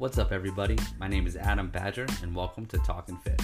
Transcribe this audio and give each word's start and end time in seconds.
What's 0.00 0.16
up, 0.16 0.32
everybody? 0.32 0.78
My 0.98 1.08
name 1.08 1.26
is 1.26 1.36
Adam 1.36 1.68
Badger, 1.68 2.06
and 2.22 2.34
welcome 2.34 2.64
to 2.64 2.78
Talking 2.78 3.18
Fit. 3.18 3.38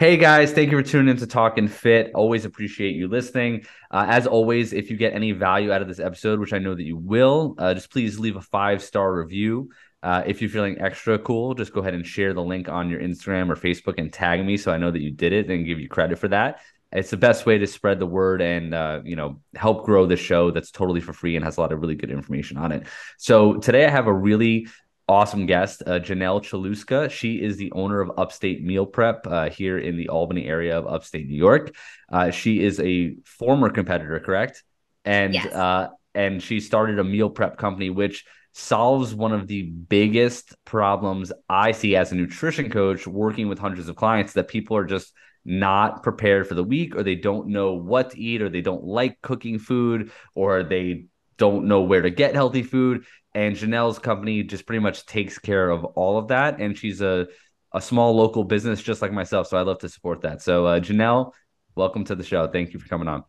Hey 0.00 0.16
guys, 0.16 0.50
thank 0.50 0.72
you 0.72 0.78
for 0.78 0.82
tuning 0.82 1.10
in 1.10 1.16
to 1.18 1.28
Talking 1.28 1.68
Fit. 1.68 2.10
Always 2.12 2.44
appreciate 2.44 2.96
you 2.96 3.06
listening. 3.06 3.66
Uh, 3.88 4.06
as 4.08 4.26
always, 4.26 4.72
if 4.72 4.90
you 4.90 4.96
get 4.96 5.14
any 5.14 5.30
value 5.30 5.70
out 5.70 5.80
of 5.80 5.86
this 5.86 6.00
episode, 6.00 6.40
which 6.40 6.52
I 6.52 6.58
know 6.58 6.74
that 6.74 6.82
you 6.82 6.96
will, 6.96 7.54
uh, 7.58 7.72
just 7.72 7.92
please 7.92 8.18
leave 8.18 8.34
a 8.34 8.40
five 8.40 8.82
star 8.82 9.14
review. 9.14 9.70
Uh, 10.02 10.24
if 10.26 10.42
you're 10.42 10.50
feeling 10.50 10.80
extra 10.80 11.20
cool, 11.20 11.54
just 11.54 11.72
go 11.72 11.80
ahead 11.80 11.94
and 11.94 12.04
share 12.04 12.34
the 12.34 12.42
link 12.42 12.68
on 12.68 12.90
your 12.90 12.98
Instagram 12.98 13.48
or 13.48 13.54
Facebook 13.54 13.94
and 13.98 14.12
tag 14.12 14.44
me 14.44 14.56
so 14.56 14.72
I 14.72 14.76
know 14.76 14.90
that 14.90 15.02
you 15.02 15.12
did 15.12 15.32
it 15.32 15.48
and 15.48 15.64
give 15.64 15.78
you 15.78 15.88
credit 15.88 16.18
for 16.18 16.26
that. 16.28 16.58
It's 16.94 17.10
the 17.10 17.16
best 17.16 17.44
way 17.44 17.58
to 17.58 17.66
spread 17.66 17.98
the 17.98 18.06
word 18.06 18.40
and 18.40 18.72
uh, 18.74 19.00
you 19.04 19.16
know 19.16 19.40
help 19.54 19.84
grow 19.84 20.06
the 20.06 20.16
show. 20.16 20.50
That's 20.50 20.70
totally 20.70 21.00
for 21.00 21.12
free 21.12 21.36
and 21.36 21.44
has 21.44 21.56
a 21.56 21.60
lot 21.60 21.72
of 21.72 21.80
really 21.80 21.96
good 21.96 22.10
information 22.10 22.56
on 22.56 22.72
it. 22.72 22.86
So 23.18 23.54
today 23.56 23.84
I 23.84 23.90
have 23.90 24.06
a 24.06 24.12
really 24.12 24.68
awesome 25.06 25.44
guest, 25.46 25.82
uh, 25.86 25.98
Janell 25.98 26.40
Celustka. 26.42 27.10
She 27.10 27.42
is 27.42 27.56
the 27.56 27.70
owner 27.72 28.00
of 28.00 28.12
Upstate 28.16 28.64
Meal 28.64 28.86
Prep 28.86 29.26
uh, 29.26 29.50
here 29.50 29.76
in 29.78 29.96
the 29.96 30.08
Albany 30.08 30.46
area 30.46 30.78
of 30.78 30.86
upstate 30.86 31.28
New 31.28 31.36
York. 31.36 31.74
Uh, 32.10 32.30
she 32.30 32.62
is 32.62 32.80
a 32.80 33.16
former 33.24 33.68
competitor, 33.70 34.18
correct? 34.20 34.62
And 35.04 35.34
Yes. 35.34 35.52
uh, 35.52 35.88
and 36.14 36.40
she 36.42 36.60
started 36.60 36.98
a 37.00 37.04
meal 37.04 37.28
prep 37.28 37.58
company, 37.58 37.90
which 37.90 38.24
solves 38.52 39.12
one 39.12 39.32
of 39.32 39.48
the 39.48 39.62
biggest 39.62 40.54
problems 40.64 41.32
I 41.48 41.72
see 41.72 41.96
as 41.96 42.12
a 42.12 42.14
nutrition 42.14 42.70
coach 42.70 43.04
working 43.04 43.48
with 43.48 43.58
hundreds 43.58 43.88
of 43.88 43.96
clients 43.96 44.34
that 44.34 44.46
people 44.46 44.76
are 44.76 44.84
just 44.84 45.12
not 45.44 46.02
prepared 46.02 46.46
for 46.48 46.54
the 46.54 46.64
week 46.64 46.96
or 46.96 47.02
they 47.02 47.14
don't 47.14 47.48
know 47.48 47.74
what 47.74 48.10
to 48.10 48.20
eat 48.20 48.40
or 48.40 48.48
they 48.48 48.62
don't 48.62 48.84
like 48.84 49.20
cooking 49.20 49.58
food 49.58 50.10
or 50.34 50.62
they 50.62 51.06
don't 51.36 51.66
know 51.66 51.82
where 51.82 52.02
to 52.02 52.10
get 52.10 52.34
healthy 52.34 52.62
food 52.62 53.04
and 53.34 53.56
Janell's 53.56 53.98
company 53.98 54.42
just 54.42 54.66
pretty 54.66 54.80
much 54.80 55.06
takes 55.06 55.38
care 55.38 55.68
of 55.68 55.84
all 55.84 56.16
of 56.16 56.28
that 56.28 56.60
and 56.60 56.76
she's 56.76 57.00
a 57.00 57.26
a 57.72 57.80
small 57.80 58.14
local 58.14 58.44
business 58.44 58.80
just 58.80 59.02
like 59.02 59.12
myself 59.12 59.48
so 59.48 59.56
I 59.56 59.62
love 59.62 59.80
to 59.80 59.88
support 59.88 60.22
that. 60.22 60.40
So 60.40 60.66
uh, 60.66 60.80
Janell, 60.80 61.32
welcome 61.74 62.04
to 62.04 62.14
the 62.14 62.24
show. 62.24 62.46
Thank 62.46 62.72
you 62.72 62.78
for 62.78 62.88
coming 62.88 63.08
on. 63.08 63.24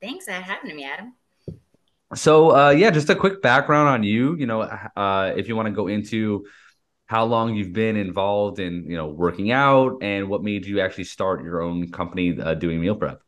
Thanks 0.00 0.24
for 0.24 0.32
having 0.32 0.74
me, 0.74 0.84
Adam. 0.84 1.14
So 2.14 2.54
uh, 2.56 2.70
yeah, 2.70 2.90
just 2.90 3.10
a 3.10 3.14
quick 3.14 3.42
background 3.42 3.88
on 3.88 4.02
you. 4.04 4.36
You 4.36 4.46
know, 4.46 4.62
uh, 4.62 5.34
if 5.36 5.48
you 5.48 5.56
want 5.56 5.66
to 5.66 5.72
go 5.72 5.88
into 5.88 6.46
how 7.12 7.24
long 7.26 7.54
you've 7.54 7.74
been 7.74 7.96
involved 7.96 8.58
in 8.58 8.88
you 8.90 8.96
know 8.96 9.06
working 9.06 9.50
out 9.52 9.98
and 10.00 10.30
what 10.30 10.42
made 10.42 10.64
you 10.64 10.80
actually 10.80 11.04
start 11.04 11.44
your 11.44 11.60
own 11.60 11.90
company 11.90 12.40
uh, 12.40 12.54
doing 12.54 12.80
meal 12.80 12.96
prep. 12.96 13.20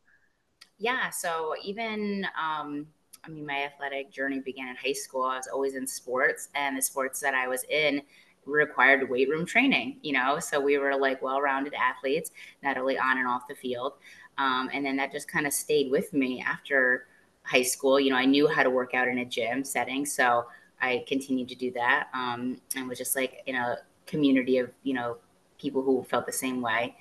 Yeah, 0.78 1.10
so 1.10 1.54
even 1.62 2.26
um, 2.40 2.86
I 3.24 3.28
mean, 3.28 3.44
my 3.46 3.64
athletic 3.64 4.10
journey 4.10 4.40
began 4.40 4.68
in 4.68 4.76
high 4.76 4.92
school. 4.92 5.24
I 5.24 5.36
was 5.36 5.48
always 5.48 5.74
in 5.74 5.86
sports, 5.86 6.48
and 6.54 6.78
the 6.78 6.82
sports 6.82 7.20
that 7.20 7.34
I 7.34 7.46
was 7.46 7.64
in 7.64 8.00
required 8.46 9.08
weight 9.10 9.28
room 9.28 9.44
training. 9.44 9.98
You 10.02 10.14
know, 10.14 10.38
so 10.38 10.58
we 10.60 10.78
were 10.78 10.96
like 10.96 11.20
well-rounded 11.22 11.74
athletes, 11.74 12.30
not 12.62 12.78
only 12.78 12.98
on 12.98 13.18
and 13.18 13.28
off 13.28 13.46
the 13.48 13.54
field. 13.54 13.94
Um, 14.38 14.70
and 14.72 14.84
then 14.84 14.96
that 14.96 15.12
just 15.12 15.28
kind 15.28 15.46
of 15.46 15.52
stayed 15.52 15.90
with 15.90 16.12
me 16.14 16.42
after 16.44 17.06
high 17.42 17.62
school. 17.62 18.00
You 18.00 18.10
know, 18.10 18.16
I 18.16 18.24
knew 18.24 18.48
how 18.48 18.62
to 18.62 18.70
work 18.70 18.94
out 18.94 19.08
in 19.08 19.18
a 19.18 19.24
gym 19.26 19.62
setting, 19.62 20.06
so 20.06 20.46
I 20.80 21.04
continued 21.08 21.48
to 21.48 21.54
do 21.54 21.70
that, 21.72 22.08
um, 22.14 22.60
and 22.76 22.88
was 22.88 22.98
just 22.98 23.16
like 23.16 23.42
in 23.46 23.54
a 23.56 23.78
community 24.06 24.58
of 24.58 24.70
you 24.82 24.94
know 24.94 25.16
people 25.58 25.82
who 25.82 26.04
felt 26.04 26.26
the 26.26 26.32
same 26.32 26.60
way. 26.60 26.96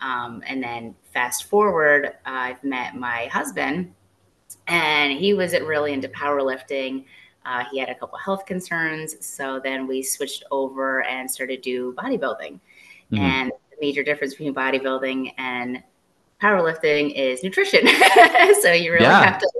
Um, 0.00 0.42
and 0.46 0.62
then 0.62 0.94
fast 1.12 1.44
forward, 1.44 2.14
I've 2.24 2.62
met 2.62 2.94
my 2.96 3.26
husband, 3.26 3.92
and 4.68 5.12
he 5.12 5.34
was 5.34 5.52
really 5.52 5.92
into 5.92 6.08
powerlifting. 6.08 7.04
Uh, 7.44 7.64
he 7.70 7.78
had 7.78 7.88
a 7.88 7.94
couple 7.94 8.18
health 8.18 8.44
concerns, 8.46 9.16
so 9.24 9.60
then 9.62 9.86
we 9.86 10.02
switched 10.02 10.44
over 10.50 11.02
and 11.04 11.30
started 11.30 11.62
to 11.62 11.70
do 11.70 11.94
bodybuilding. 11.94 12.60
Mhm. 13.12 13.18
And 13.18 13.52
the 13.70 13.76
major 13.80 14.02
difference 14.02 14.34
between 14.34 14.54
bodybuilding 14.54 15.32
and 15.38 15.82
powerlifting 16.42 17.14
is 17.14 17.42
nutrition. 17.42 17.86
so 18.60 18.72
you 18.72 18.92
really 18.92 19.04
Yeah. 19.04 19.24
have 19.24 19.38
to 19.38 19.50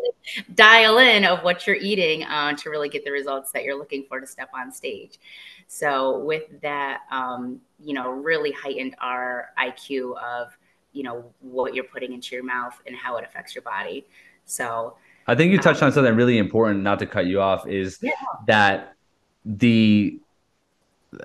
dial 0.54 0.98
in 0.98 1.24
of 1.24 1.42
what 1.44 1.66
you're 1.66 1.76
eating 1.76 2.24
uh, 2.24 2.52
to 2.54 2.70
really 2.70 2.88
get 2.88 3.04
the 3.04 3.10
results 3.10 3.52
that 3.52 3.64
you're 3.64 3.78
looking 3.78 4.04
for 4.08 4.20
to 4.20 4.26
step 4.26 4.50
on 4.54 4.72
stage. 4.72 5.18
So 5.66 6.18
with 6.20 6.44
that, 6.62 7.00
um, 7.10 7.60
you 7.82 7.94
know, 7.94 8.10
really 8.10 8.52
heightened 8.52 8.96
our 9.00 9.50
IQ 9.58 10.16
of, 10.18 10.56
you 10.92 11.02
know, 11.02 11.24
what 11.40 11.74
you're 11.74 11.84
putting 11.84 12.12
into 12.12 12.34
your 12.34 12.44
mouth 12.44 12.74
and 12.86 12.96
how 12.96 13.16
it 13.16 13.24
affects 13.24 13.54
your 13.54 13.62
body. 13.62 14.06
So 14.46 14.96
I 15.26 15.34
think 15.34 15.52
you 15.52 15.58
touched 15.58 15.82
on 15.82 15.92
something 15.92 16.16
really 16.16 16.38
important. 16.38 16.82
Not 16.82 16.98
to 17.00 17.06
cut 17.06 17.26
you 17.26 17.40
off, 17.40 17.66
is 17.68 17.98
Yeah. 18.02 18.12
that 18.46 18.94
the 19.44 20.18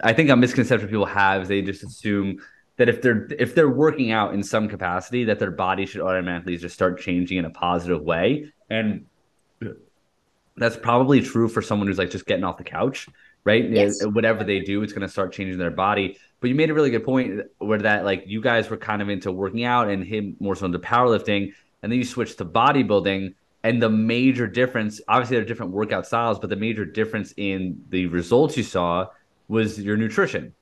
I 0.04 0.14
think 0.14 0.30
a 0.30 0.36
misconception 0.36 0.88
people 0.88 1.06
have 1.06 1.44
is 1.44 1.48
they 1.50 1.62
just 1.62 1.84
assume 1.84 2.40
that 2.84 2.90
if 2.90 3.02
they're 3.02 3.30
if 3.40 3.56
they're 3.56 3.70
working 3.70 4.12
out 4.12 4.34
in 4.34 4.44
some 4.44 4.68
capacity, 4.68 5.24
that 5.24 5.40
their 5.40 5.52
body 5.52 5.86
should 5.86 6.02
automatically 6.02 6.58
just 6.58 6.76
start 6.76 7.00
changing 7.00 7.38
in 7.38 7.46
a 7.46 7.50
positive 7.50 8.02
way, 8.02 8.52
and 8.70 9.06
that's 10.58 10.76
probably 10.76 11.22
true 11.22 11.48
for 11.48 11.62
someone 11.62 11.88
who's 11.88 11.98
like 11.98 12.10
just 12.10 12.26
getting 12.26 12.44
off 12.44 12.58
the 12.58 12.64
couch, 12.66 13.08
right? 13.46 13.70
Yes. 13.70 14.06
Whatever 14.06 14.44
they 14.44 14.60
do, 14.60 14.84
it's 14.84 14.92
going 14.92 15.02
to 15.02 15.08
start 15.08 15.32
changing 15.32 15.58
their 15.58 15.72
body. 15.72 16.18
But 16.42 16.50
you 16.50 16.56
made 16.56 16.72
a 16.72 16.74
really 16.74 16.90
good 16.90 17.06
point 17.06 17.44
where 17.60 17.80
that 17.80 18.04
like 18.04 18.26
you 18.28 18.42
guys 18.42 18.70
were 18.70 18.76
kind 18.76 19.02
of 19.02 19.08
into 19.08 19.32
working 19.32 19.64
out 19.64 19.88
and 19.88 20.04
him 20.04 20.36
more 20.42 20.54
so 20.54 20.66
into 20.66 20.80
powerlifting, 20.80 21.54
and 21.84 21.90
then 21.90 21.98
you 21.98 22.04
switched 22.04 22.38
to 22.40 22.46
bodybuilding. 22.46 23.34
And 23.64 23.82
the 23.82 23.90
major 23.90 24.46
difference, 24.46 25.00
obviously, 25.08 25.38
there 25.38 25.46
are 25.46 25.48
different 25.48 25.72
workout 25.72 26.06
styles, 26.06 26.38
but 26.38 26.50
the 26.50 26.58
major 26.58 26.84
difference 26.84 27.34
in 27.38 27.82
the 27.88 28.08
results 28.08 28.58
you 28.58 28.64
saw 28.64 29.08
was 29.48 29.80
your 29.80 29.96
nutrition. 29.96 30.54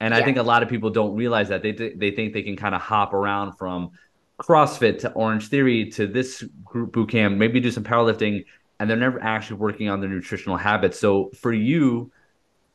And 0.00 0.12
I 0.12 0.22
think 0.22 0.36
a 0.36 0.42
lot 0.42 0.62
of 0.62 0.68
people 0.68 0.90
don't 0.90 1.14
realize 1.14 1.48
that 1.48 1.62
they 1.62 1.72
they 1.72 2.10
think 2.10 2.32
they 2.32 2.42
can 2.42 2.56
kind 2.56 2.74
of 2.74 2.80
hop 2.80 3.14
around 3.14 3.56
from 3.56 3.90
CrossFit 4.38 4.98
to 5.00 5.12
Orange 5.12 5.48
Theory 5.48 5.90
to 5.92 6.06
this 6.06 6.42
group 6.64 6.92
boot 6.92 7.10
camp, 7.10 7.36
maybe 7.36 7.60
do 7.60 7.70
some 7.70 7.84
powerlifting, 7.84 8.44
and 8.78 8.90
they're 8.90 8.96
never 8.96 9.22
actually 9.22 9.56
working 9.56 9.88
on 9.88 10.00
their 10.00 10.10
nutritional 10.10 10.56
habits. 10.56 10.98
So 10.98 11.30
for 11.40 11.52
you, 11.52 12.10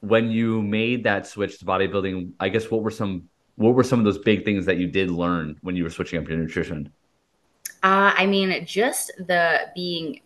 when 0.02 0.32
you 0.32 0.62
made 0.62 1.04
that 1.04 1.28
switch 1.28 1.60
to 1.60 1.66
bodybuilding, 1.66 2.32
I 2.40 2.50
guess 2.50 2.72
what 2.72 2.82
were 2.84 2.92
some 2.92 3.30
what 3.56 3.76
were 3.76 3.84
some 3.84 4.00
of 4.00 4.06
those 4.06 4.18
big 4.18 4.46
things 4.46 4.66
that 4.66 4.78
you 4.78 4.88
did 4.88 5.12
learn 5.12 5.58
when 5.62 5.76
you 5.76 5.84
were 5.84 5.90
switching 5.90 6.22
up 6.22 6.30
your 6.30 6.38
nutrition? 6.38 6.92
Uh, 7.84 8.14
I 8.16 8.26
mean, 8.26 8.66
just 8.66 9.12
the 9.18 9.70
being 9.76 10.22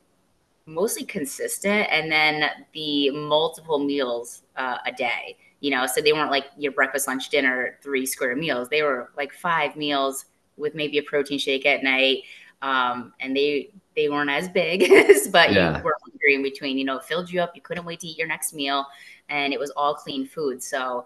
mostly 0.65 1.03
consistent 1.03 1.87
and 1.91 2.11
then 2.11 2.49
the 2.73 3.09
multiple 3.09 3.79
meals 3.79 4.43
uh, 4.55 4.77
a 4.85 4.91
day, 4.91 5.35
you 5.63 5.71
know, 5.71 5.87
so 5.87 6.01
they 6.01 6.11
weren't 6.11 6.29
like 6.29 6.47
your 6.57 6.73
breakfast, 6.73 7.07
lunch, 7.07 7.29
dinner, 7.29 7.77
three 7.81 8.05
square 8.05 8.35
meals. 8.35 8.67
They 8.67 8.83
were 8.83 9.11
like 9.15 9.31
five 9.31 9.77
meals 9.77 10.25
with 10.57 10.75
maybe 10.75 10.97
a 10.97 11.03
protein 11.03 11.39
shake 11.39 11.65
at 11.65 11.83
night. 11.83 12.23
Um, 12.61 13.13
and 13.21 13.33
they, 13.33 13.69
they 13.95 14.09
weren't 14.09 14.29
as 14.29 14.49
big, 14.49 14.81
but 15.31 15.53
Yeah. 15.53 15.77
you 15.77 15.83
were 15.85 15.95
hungry 16.03 16.35
in 16.35 16.43
between, 16.43 16.77
you 16.77 16.83
know, 16.83 16.97
it 16.97 17.05
filled 17.05 17.31
you 17.31 17.39
up. 17.39 17.53
You 17.55 17.61
couldn't 17.61 17.85
wait 17.85 18.01
to 18.01 18.07
eat 18.07 18.17
your 18.17 18.27
next 18.27 18.53
meal 18.53 18.85
and 19.29 19.53
it 19.53 19.59
was 19.59 19.69
all 19.71 19.93
clean 19.95 20.27
food. 20.27 20.61
So 20.61 21.05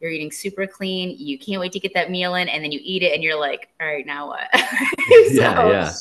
you're 0.00 0.10
eating 0.10 0.32
super 0.32 0.66
clean. 0.66 1.14
You 1.16 1.38
can't 1.38 1.60
wait 1.60 1.70
to 1.70 1.78
get 1.78 1.94
that 1.94 2.10
meal 2.10 2.34
in 2.34 2.48
and 2.48 2.64
then 2.64 2.72
you 2.72 2.80
eat 2.82 3.04
it 3.04 3.14
and 3.14 3.22
you're 3.22 3.38
like, 3.38 3.68
all 3.80 3.86
right, 3.86 4.04
now 4.04 4.26
what? 4.26 4.48
Yeah, 5.30 5.68
yeah. 5.68 5.92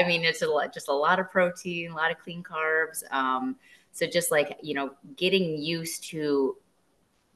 I 0.00 0.06
mean, 0.06 0.22
it's 0.22 0.42
a 0.42 0.46
lot, 0.46 0.72
just 0.72 0.86
a 0.86 0.92
lot 0.92 1.18
of 1.18 1.28
protein, 1.28 1.90
a 1.90 1.96
lot 1.96 2.12
of 2.12 2.20
clean 2.20 2.44
carbs. 2.44 3.02
Um, 3.10 3.56
so 3.90 4.06
just 4.06 4.30
like 4.30 4.56
you 4.62 4.74
know, 4.74 4.92
getting 5.16 5.60
used 5.60 6.04
to 6.10 6.56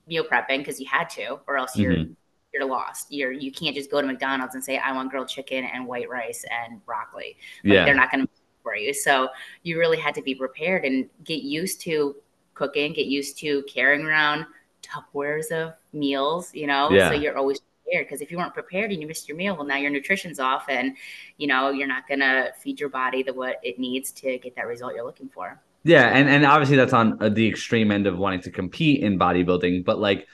meal 0.07 0.25
prepping 0.25 0.59
because 0.59 0.81
you 0.81 0.87
had 0.87 1.09
to, 1.11 1.39
or 1.47 1.57
else 1.57 1.77
you're 1.77 1.93
Mhm. 1.95 2.17
you're 2.53 2.65
lost. 2.67 3.11
You're 3.11 3.33
you 3.33 3.51
can't 3.51 3.75
just 3.75 3.91
go 3.91 4.01
to 4.01 4.07
McDonald's 4.07 4.55
and 4.55 4.63
say 4.63 4.77
I 4.77 4.93
want 4.93 5.11
grilled 5.11 5.29
chicken 5.29 5.65
and 5.65 5.87
white 5.87 6.09
rice 6.11 6.45
and 6.51 6.85
broccoli. 6.85 7.37
Like, 7.65 7.73
Yeah. 7.73 7.85
they're 7.85 7.95
not 7.95 8.11
going 8.11 8.27
to 8.27 8.33
for 8.63 8.77
you. 8.77 8.93
So 8.95 9.29
you 9.63 9.79
really 9.79 9.99
had 9.99 10.15
to 10.15 10.23
be 10.23 10.35
prepared 10.35 10.85
and 10.85 11.09
get 11.25 11.43
used 11.43 11.81
to 11.83 12.17
cooking, 12.55 12.93
get 12.93 13.07
used 13.07 13.39
to 13.39 13.63
carrying 13.65 14.07
around 14.07 14.47
Tupperwares 14.83 15.51
of 15.51 15.75
meals. 15.93 16.55
You 16.55 16.67
know, 16.67 16.91
Yeah. 16.91 17.09
so 17.09 17.15
you're 17.15 17.37
always 17.37 17.61
prepared. 17.61 18.07
Because 18.07 18.21
if 18.21 18.31
you 18.31 18.39
weren't 18.39 18.55
prepared 18.55 18.93
and 18.93 19.01
you 19.01 19.07
missed 19.09 19.29
your 19.29 19.37
meal, 19.37 19.57
well, 19.57 19.65
now 19.65 19.77
your 19.77 19.91
nutrition's 19.91 20.39
off, 20.39 20.69
and 20.69 20.97
you 21.39 21.47
know 21.47 21.71
you're 21.71 21.89
not 21.89 22.07
going 22.07 22.21
to 22.21 22.53
feed 22.59 22.79
your 22.79 22.89
body 22.89 23.23
the 23.23 23.33
what 23.35 23.59
it 23.63 23.79
needs 23.79 24.13
to 24.13 24.39
get 24.39 24.55
that 24.57 24.67
result 24.67 24.95
you're 24.95 25.05
looking 25.05 25.29
for. 25.29 25.61
Yeah, 25.85 26.09
and 26.09 26.29
and 26.29 26.45
obviously 26.47 26.77
that's 26.77 26.93
on 26.93 27.21
uh, 27.21 27.29
the 27.29 27.49
extreme 27.49 27.91
end 27.91 28.07
of 28.07 28.17
wanting 28.17 28.41
to 28.43 28.51
compete 28.51 29.03
in 29.03 29.19
bodybuilding, 29.19 29.85
but 29.85 29.99
like 29.99 30.29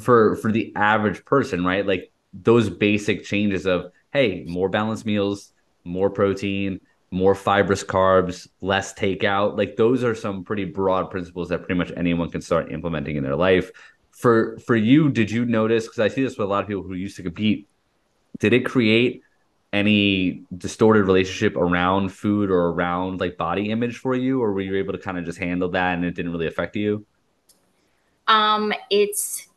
for 0.00 0.36
for 0.36 0.52
the 0.52 0.72
average 0.76 1.24
person, 1.24 1.64
right? 1.64 1.84
Like 1.84 2.12
those 2.32 2.70
basic 2.70 3.24
changes 3.24 3.66
of 3.66 3.90
hey, 4.12 4.44
more 4.46 4.68
balanced 4.68 5.04
meals, 5.04 5.52
more 5.84 6.08
protein, 6.10 6.80
more 7.10 7.34
fibrous 7.34 7.82
carbs, 7.82 8.46
less 8.60 8.94
takeout. 8.94 9.56
Like 9.56 9.76
those 9.76 10.04
are 10.04 10.14
some 10.14 10.44
pretty 10.44 10.64
broad 10.66 11.10
principles 11.10 11.48
that 11.48 11.58
pretty 11.58 11.74
much 11.78 11.92
anyone 11.96 12.30
can 12.30 12.40
start 12.40 12.70
implementing 12.70 13.16
in 13.16 13.24
their 13.24 13.36
life. 13.36 13.70
For 14.12 14.58
for 14.58 14.76
you, 14.76 15.10
did 15.10 15.30
you 15.32 15.44
notice 15.46 15.86
because 15.86 15.98
I 15.98 16.08
see 16.08 16.22
this 16.22 16.38
with 16.38 16.46
a 16.46 16.50
lot 16.50 16.62
of 16.62 16.68
people 16.68 16.84
who 16.84 16.94
used 16.94 17.16
to 17.16 17.22
compete, 17.24 17.68
did 18.38 18.52
it 18.52 18.64
create 18.66 19.22
any 19.72 20.42
distorted 20.58 21.04
relationship 21.04 21.56
around 21.56 22.10
food 22.10 22.50
or 22.50 22.68
around 22.68 23.20
like 23.20 23.36
body 23.38 23.70
image 23.70 23.96
for 23.98 24.14
you 24.14 24.42
or 24.42 24.52
were 24.52 24.60
you 24.60 24.76
able 24.76 24.92
to 24.92 24.98
kind 24.98 25.18
of 25.18 25.24
just 25.24 25.38
handle 25.38 25.70
that 25.70 25.94
and 25.94 26.04
it 26.04 26.14
didn't 26.14 26.32
really 26.32 26.46
affect 26.46 26.76
you? 26.76 27.06
Um 28.28 28.72
it's 28.90 29.48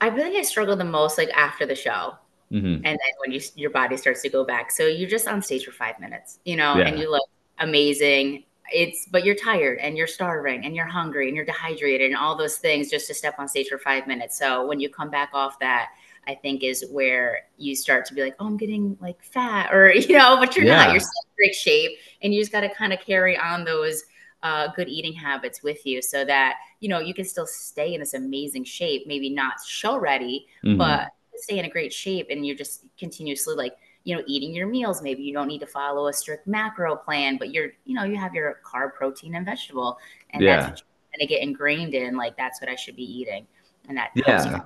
i 0.00 0.08
really 0.08 0.38
i 0.38 0.42
struggle 0.42 0.76
the 0.76 0.84
most 0.84 1.18
like 1.18 1.30
after 1.30 1.66
the 1.66 1.74
show. 1.74 2.14
Mm-hmm. 2.50 2.76
and 2.76 2.84
then 2.84 3.12
when 3.18 3.30
you 3.30 3.40
your 3.56 3.68
body 3.68 3.96
starts 3.98 4.22
to 4.22 4.30
go 4.30 4.42
back. 4.42 4.70
So 4.70 4.86
you're 4.86 5.08
just 5.08 5.28
on 5.28 5.42
stage 5.42 5.64
for 5.64 5.72
five 5.72 5.98
minutes 6.00 6.38
you 6.44 6.56
know 6.56 6.76
yeah. 6.76 6.86
and 6.86 6.98
you 6.98 7.10
look 7.10 7.28
amazing. 7.58 8.44
It's 8.70 9.06
but 9.06 9.24
you're 9.24 9.34
tired 9.34 9.78
and 9.78 9.96
you're 9.96 10.06
starving 10.06 10.64
and 10.64 10.76
you're 10.76 10.86
hungry 10.86 11.28
and 11.28 11.36
you're 11.36 11.46
dehydrated 11.46 12.08
and 12.08 12.16
all 12.16 12.36
those 12.36 12.58
things 12.58 12.90
just 12.90 13.06
to 13.08 13.14
step 13.14 13.36
on 13.38 13.48
stage 13.48 13.68
for 13.68 13.78
five 13.78 14.06
minutes. 14.06 14.38
So 14.38 14.66
when 14.66 14.80
you 14.80 14.90
come 14.90 15.10
back 15.10 15.30
off 15.32 15.58
that 15.60 15.88
I 16.28 16.34
think 16.34 16.62
is 16.62 16.84
where 16.90 17.46
you 17.56 17.74
start 17.74 18.04
to 18.06 18.14
be 18.14 18.22
like, 18.22 18.36
oh, 18.38 18.46
I'm 18.46 18.58
getting 18.58 18.98
like 19.00 19.22
fat, 19.24 19.72
or 19.72 19.90
you 19.94 20.16
know, 20.16 20.36
but 20.38 20.54
you're 20.54 20.66
yeah. 20.66 20.84
not. 20.84 20.90
You're 20.92 21.00
still 21.00 21.22
in 21.24 21.36
great 21.36 21.54
shape, 21.54 21.92
and 22.22 22.34
you 22.34 22.40
just 22.40 22.52
got 22.52 22.60
to 22.60 22.68
kind 22.68 22.92
of 22.92 23.00
carry 23.00 23.36
on 23.36 23.64
those 23.64 24.04
uh, 24.42 24.68
good 24.76 24.88
eating 24.88 25.14
habits 25.14 25.62
with 25.62 25.84
you, 25.86 26.02
so 26.02 26.26
that 26.26 26.56
you 26.80 26.88
know 26.90 27.00
you 27.00 27.14
can 27.14 27.24
still 27.24 27.46
stay 27.46 27.94
in 27.94 28.00
this 28.00 28.12
amazing 28.12 28.64
shape. 28.64 29.06
Maybe 29.06 29.30
not 29.30 29.54
show 29.66 29.98
ready, 29.98 30.46
mm-hmm. 30.62 30.76
but 30.76 31.08
stay 31.36 31.58
in 31.58 31.64
a 31.64 31.70
great 31.70 31.92
shape, 31.92 32.26
and 32.30 32.46
you're 32.46 32.56
just 32.56 32.84
continuously 32.98 33.54
like 33.54 33.76
you 34.04 34.14
know 34.14 34.22
eating 34.26 34.54
your 34.54 34.66
meals. 34.66 35.00
Maybe 35.00 35.22
you 35.22 35.32
don't 35.32 35.48
need 35.48 35.60
to 35.60 35.66
follow 35.66 36.08
a 36.08 36.12
strict 36.12 36.46
macro 36.46 36.94
plan, 36.94 37.38
but 37.38 37.54
you're 37.54 37.70
you 37.86 37.94
know 37.94 38.04
you 38.04 38.16
have 38.16 38.34
your 38.34 38.60
carb, 38.62 38.92
protein, 38.92 39.34
and 39.34 39.46
vegetable, 39.46 39.98
and 40.30 40.42
yeah. 40.42 40.56
that's 40.56 40.70
what 40.70 40.80
you're 40.80 41.20
gonna 41.20 41.28
get 41.28 41.42
ingrained 41.42 41.94
in. 41.94 42.18
Like 42.18 42.36
that's 42.36 42.60
what 42.60 42.68
I 42.68 42.74
should 42.74 42.96
be 42.96 43.20
eating, 43.20 43.46
and 43.88 43.96
that 43.96 44.10
yeah. 44.14 44.64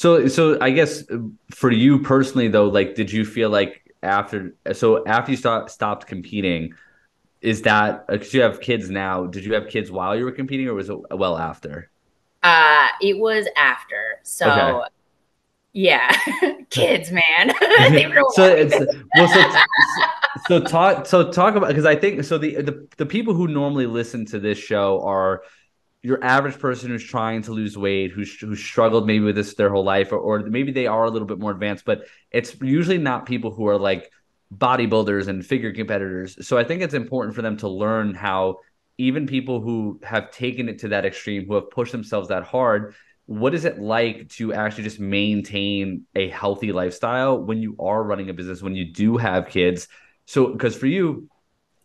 So, 0.00 0.28
so 0.28 0.56
I 0.62 0.70
guess 0.70 1.04
uh, 1.10 1.18
for 1.50 1.70
you 1.70 1.98
personally, 1.98 2.48
though, 2.48 2.68
like, 2.68 2.94
did 2.94 3.12
you 3.12 3.22
feel 3.22 3.50
like 3.50 3.82
after, 4.02 4.54
so 4.72 5.06
after 5.06 5.30
you 5.30 5.36
stopped 5.36 6.06
competing, 6.06 6.72
is 7.42 7.60
that 7.62 8.06
because 8.06 8.34
uh, 8.34 8.38
you 8.38 8.42
have 8.42 8.62
kids 8.62 8.88
now? 8.88 9.26
Did 9.26 9.44
you 9.44 9.52
have 9.52 9.68
kids 9.68 9.90
while 9.90 10.16
you 10.16 10.24
were 10.24 10.32
competing, 10.32 10.68
or 10.68 10.72
was 10.72 10.88
it 10.88 10.96
well 11.10 11.36
after? 11.36 11.90
Uh, 12.42 12.86
it 13.02 13.18
was 13.18 13.46
after. 13.58 14.20
So, 14.22 14.48
okay. 14.48 14.88
yeah, 15.74 16.10
kids, 16.70 17.12
man. 17.12 17.50
so 18.32 18.44
it's 18.44 18.74
well, 19.14 19.28
so, 19.28 19.60
so 20.48 20.60
talk, 20.62 21.04
so 21.04 21.30
talk 21.30 21.56
about 21.56 21.68
because 21.68 21.84
I 21.84 21.94
think 21.94 22.24
so. 22.24 22.38
The, 22.38 22.62
the 22.62 22.88
the 22.96 23.04
people 23.04 23.34
who 23.34 23.48
normally 23.48 23.84
listen 23.84 24.24
to 24.26 24.40
this 24.40 24.56
show 24.56 25.02
are 25.02 25.42
your 26.02 26.22
average 26.24 26.58
person 26.58 26.90
who's 26.90 27.04
trying 27.04 27.42
to 27.42 27.52
lose 27.52 27.76
weight, 27.76 28.10
who's 28.10 28.38
who 28.40 28.56
struggled 28.56 29.06
maybe 29.06 29.24
with 29.24 29.36
this 29.36 29.54
their 29.54 29.70
whole 29.70 29.84
life, 29.84 30.12
or, 30.12 30.18
or 30.18 30.40
maybe 30.40 30.72
they 30.72 30.86
are 30.86 31.04
a 31.04 31.10
little 31.10 31.28
bit 31.28 31.38
more 31.38 31.50
advanced, 31.50 31.84
but 31.84 32.06
it's 32.30 32.58
usually 32.60 32.98
not 32.98 33.26
people 33.26 33.50
who 33.50 33.66
are 33.68 33.78
like 33.78 34.10
bodybuilders 34.56 35.28
and 35.28 35.44
figure 35.44 35.72
competitors. 35.72 36.46
So 36.46 36.56
I 36.56 36.64
think 36.64 36.82
it's 36.82 36.94
important 36.94 37.34
for 37.36 37.42
them 37.42 37.56
to 37.58 37.68
learn 37.68 38.14
how 38.14 38.60
even 38.98 39.26
people 39.26 39.60
who 39.60 40.00
have 40.02 40.30
taken 40.30 40.68
it 40.68 40.80
to 40.80 40.88
that 40.88 41.04
extreme, 41.04 41.46
who 41.46 41.54
have 41.54 41.70
pushed 41.70 41.92
themselves 41.92 42.28
that 42.28 42.42
hard, 42.42 42.94
what 43.26 43.54
is 43.54 43.64
it 43.64 43.78
like 43.78 44.28
to 44.30 44.52
actually 44.52 44.84
just 44.84 44.98
maintain 44.98 46.04
a 46.14 46.28
healthy 46.28 46.72
lifestyle 46.72 47.38
when 47.38 47.62
you 47.62 47.76
are 47.78 48.02
running 48.02 48.28
a 48.28 48.34
business, 48.34 48.60
when 48.60 48.74
you 48.74 48.92
do 48.92 49.16
have 49.16 49.48
kids? 49.48 49.86
So, 50.26 50.48
because 50.48 50.76
for 50.76 50.86
you, 50.86 51.28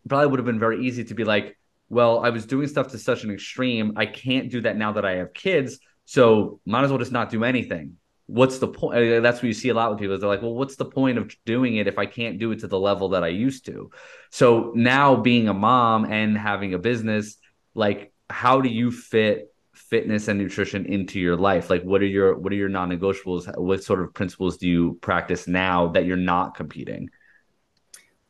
probably 0.08 0.28
would 0.28 0.40
have 0.40 0.46
been 0.46 0.60
very 0.60 0.86
easy 0.86 1.04
to 1.04 1.14
be 1.14 1.24
like, 1.24 1.58
well, 1.90 2.20
I 2.20 2.30
was 2.30 2.46
doing 2.46 2.68
stuff 2.68 2.90
to 2.90 2.98
such 2.98 3.24
an 3.24 3.32
extreme. 3.32 3.94
I 3.96 4.06
can't 4.06 4.50
do 4.50 4.62
that 4.62 4.78
now 4.78 4.94
that 4.94 5.06
I 5.06 5.18
have 5.18 5.34
kids. 5.34 5.80
So 6.06 6.60
might 6.66 6.84
as 6.84 6.90
well 6.90 7.00
just 7.00 7.12
not 7.12 7.30
do 7.30 7.44
anything. 7.44 7.98
What's 8.28 8.58
the 8.58 8.68
point? 8.68 9.22
That's 9.22 9.38
what 9.38 9.48
you 9.48 9.54
see 9.54 9.70
a 9.70 9.74
lot 9.76 9.92
with 9.92 10.00
people. 10.00 10.18
They're 10.18 10.28
like, 10.28 10.42
well, 10.42 10.56
what's 10.56 10.78
the 10.78 10.86
point 10.86 11.20
of 11.20 11.36
doing 11.46 11.76
it 11.76 11.88
if 11.88 12.00
I 12.00 12.08
can't 12.08 12.40
do 12.40 12.52
it 12.52 12.60
to 12.60 12.68
the 12.68 12.80
level 12.80 13.10
that 13.10 13.24
I 13.24 13.28
used 13.28 13.66
to? 13.68 13.92
So 14.32 14.72
now 14.76 15.16
being 15.16 15.48
a 15.48 15.54
mom 15.54 16.06
and 16.06 16.36
having 16.36 16.74
a 16.74 16.80
business, 16.80 17.38
like, 17.76 18.12
how 18.30 18.62
do 18.62 18.70
you 18.70 18.92
fit 18.92 19.54
fitness 19.74 20.28
and 20.28 20.40
nutrition 20.40 20.88
into 20.88 21.20
your 21.20 21.36
life? 21.36 21.70
Like, 21.70 21.84
what 21.84 22.02
are 22.02 22.08
your 22.08 22.36
what 22.36 22.52
are 22.52 22.56
your 22.56 22.70
non-negotiables? 22.70 23.56
What 23.60 23.84
sort 23.84 24.02
of 24.02 24.14
principles 24.14 24.58
do 24.58 24.68
you 24.68 24.98
practice 25.02 25.48
now 25.48 25.90
that 25.90 26.06
you're 26.06 26.18
not 26.18 26.56
competing? 26.56 27.10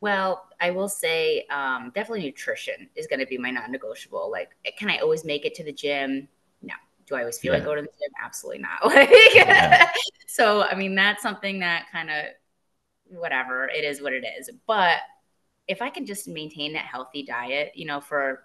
Well, 0.05 0.45
I 0.61 0.69
will 0.69 0.87
say 0.87 1.47
um, 1.49 1.91
definitely 1.95 2.25
nutrition 2.25 2.87
is 2.95 3.07
going 3.07 3.21
to 3.21 3.25
be 3.25 3.39
my 3.39 3.49
non-negotiable. 3.49 4.29
Like, 4.29 4.51
can 4.77 4.87
I 4.87 4.99
always 4.99 5.25
make 5.25 5.45
it 5.45 5.55
to 5.55 5.63
the 5.63 5.71
gym? 5.71 6.27
No. 6.61 6.75
Do 7.07 7.15
I 7.15 7.21
always 7.21 7.39
feel 7.39 7.53
yeah. 7.53 7.57
like 7.57 7.65
going 7.65 7.77
to 7.77 7.81
the 7.81 7.87
gym? 7.87 8.13
Absolutely 8.23 8.61
not. 8.61 8.85
Like, 8.85 9.09
yeah. 9.33 9.89
so 10.27 10.61
I 10.61 10.75
mean, 10.75 10.93
that's 10.93 11.23
something 11.23 11.57
that 11.61 11.87
kind 11.91 12.11
of 12.11 12.25
whatever 13.17 13.67
it 13.67 13.83
is, 13.83 13.99
what 13.99 14.13
it 14.13 14.23
is. 14.39 14.51
But 14.67 14.99
if 15.67 15.81
I 15.81 15.89
can 15.89 16.05
just 16.05 16.27
maintain 16.27 16.73
that 16.73 16.85
healthy 16.85 17.23
diet, 17.23 17.71
you 17.73 17.87
know, 17.87 17.99
for 17.99 18.43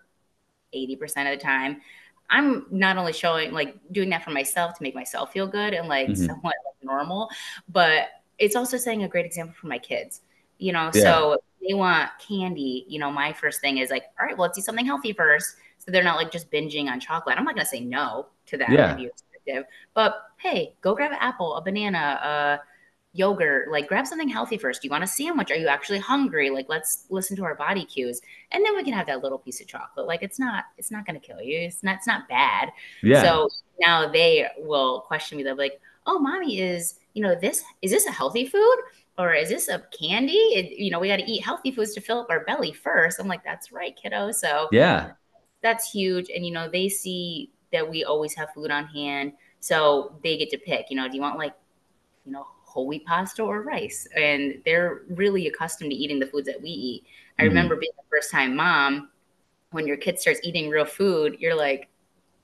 eighty 0.73 0.97
percent 0.97 1.29
of 1.29 1.39
the 1.39 1.45
time, 1.45 1.83
I'm 2.31 2.65
not 2.71 2.97
only 2.97 3.13
showing 3.13 3.53
like 3.53 3.77
doing 3.93 4.09
that 4.09 4.25
for 4.25 4.31
myself 4.31 4.79
to 4.79 4.83
make 4.83 4.95
myself 4.95 5.31
feel 5.31 5.47
good 5.47 5.75
and 5.75 5.89
like 5.89 6.09
mm-hmm. 6.09 6.25
somewhat 6.25 6.55
like 6.65 6.83
normal, 6.83 7.29
but 7.69 8.09
it's 8.39 8.57
also 8.57 8.79
setting 8.79 9.03
a 9.03 9.09
great 9.09 9.27
example 9.27 9.55
for 9.61 9.67
my 9.67 9.79
kids. 9.79 10.23
You 10.57 10.73
know, 10.73 10.91
yeah. 10.95 11.03
so 11.03 11.39
they 11.67 11.75
want 11.75 12.11
candy, 12.27 12.85
you 12.89 12.99
know, 12.99 13.11
my 13.11 13.33
first 13.33 13.61
thing 13.61 13.79
is 13.79 13.91
like, 13.91 14.05
all 14.19 14.27
right, 14.27 14.37
well, 14.37 14.47
let's 14.47 14.59
eat 14.59 14.65
something 14.65 14.87
healthy 14.87 15.13
first. 15.13 15.57
So 15.79 15.91
they're 15.91 16.05
not 16.05 16.17
like 16.17 16.31
just 16.31 16.51
binging 16.51 16.89
on 16.89 17.01
chocolate. 17.01 17.37
I'm 17.39 17.45
not 17.45 17.55
going 17.55 17.65
to 17.65 17.71
say 17.71 17.81
no 17.81 18.27
to 18.47 18.57
that. 18.59 18.71
Yeah. 19.47 19.63
But 19.95 20.17
hey, 20.37 20.75
go 20.81 20.95
grab 20.95 21.13
an 21.13 21.19
apple, 21.21 21.57
a 21.57 21.63
banana, 21.63 21.99
a 21.99 22.61
yogurt, 23.13 23.71
like 23.71 23.89
grab 23.89 24.07
something 24.07 24.29
healthy 24.29 24.57
first. 24.57 24.83
Do 24.83 24.87
you 24.87 24.93
want 24.93 25.03
a 25.03 25.07
sandwich? 25.07 25.51
Are 25.51 25.57
you 25.57 25.67
actually 25.67 25.99
hungry? 25.99 26.51
Like 26.51 26.67
let's 26.69 27.07
listen 27.11 27.37
to 27.37 27.45
our 27.45 27.55
body 27.55 27.85
cues. 27.85 28.21
And 28.53 28.65
then 28.65 28.77
we 28.77 28.85
can 28.85 28.93
have 28.93 29.07
that 29.07 29.23
little 29.23 29.39
piece 29.39 29.61
of 29.61 29.67
chocolate. 29.67 30.07
Like 30.07 30.23
it's 30.23 30.39
not, 30.39 30.67
it's 30.79 30.91
not 30.91 31.05
going 31.07 31.19
to 31.21 31.27
kill 31.27 31.43
you. 31.43 31.59
It's 31.61 31.83
not, 31.83 31.97
it's 31.97 32.07
not 32.07 32.29
bad. 32.29 32.71
Yeah. 33.03 33.23
So 33.23 33.49
now 33.81 34.09
they 34.11 34.47
will 34.59 35.01
question 35.01 35.39
me. 35.39 35.45
They're 35.45 35.55
like, 35.55 35.81
oh, 36.07 36.19
mommy 36.19 36.61
is, 36.61 37.01
you 37.15 37.23
know, 37.23 37.35
this, 37.35 37.65
is 37.83 37.91
this 37.91 38.07
a 38.07 38.13
healthy 38.13 38.47
food? 38.47 38.77
Or 39.21 39.35
is 39.35 39.51
this 39.51 39.69
a 39.69 39.83
candy? 39.99 40.33
It, 40.33 40.79
you 40.79 40.91
know, 40.91 40.99
we 40.99 41.09
got 41.09 41.19
to 41.19 41.31
eat 41.31 41.45
healthy 41.45 41.71
foods 41.71 41.93
to 41.95 42.01
fill 42.01 42.21
up 42.21 42.31
our 42.31 42.43
belly 42.45 42.73
first. 42.73 43.21
I'm 43.21 43.29
like, 43.29 43.45
that's 43.45 43.71
right, 43.71 43.95
kiddo. 43.95 44.33
So 44.33 44.69
yeah, 44.73 45.13
that's 45.63 45.91
huge. 45.91 46.31
And 46.35 46.47
you 46.47 46.53
know, 46.53 46.71
they 46.71 46.89
see 46.89 47.51
that 47.71 47.89
we 47.89 48.03
always 48.03 48.35
have 48.35 48.49
food 48.55 48.71
on 48.71 48.87
hand, 48.87 49.35
so 49.61 50.19
they 50.25 50.39
get 50.39 50.49
to 50.51 50.59
pick. 50.59 50.87
You 50.89 50.97
know, 50.97 51.07
do 51.07 51.15
you 51.15 51.21
want 51.21 51.37
like, 51.37 51.55
you 52.25 52.33
know, 52.33 52.47
whole 52.65 52.87
wheat 52.87 53.05
pasta 53.05 53.43
or 53.43 53.61
rice? 53.61 54.09
And 54.17 54.63
they're 54.65 55.03
really 55.11 55.47
accustomed 55.49 55.91
to 55.91 55.97
eating 55.97 56.19
the 56.19 56.27
foods 56.27 56.47
that 56.47 56.61
we 56.61 56.71
eat. 56.71 57.05
I 57.39 57.43
mm-hmm. 57.43 57.49
remember 57.51 57.77
being 57.77 57.93
the 57.97 58.05
first 58.11 58.31
time 58.31 58.57
mom. 58.57 59.11
When 59.73 59.87
your 59.87 59.99
kid 59.99 60.19
starts 60.19 60.41
eating 60.43 60.69
real 60.69 60.85
food, 60.87 61.37
you're 61.39 61.55
like, 61.55 61.90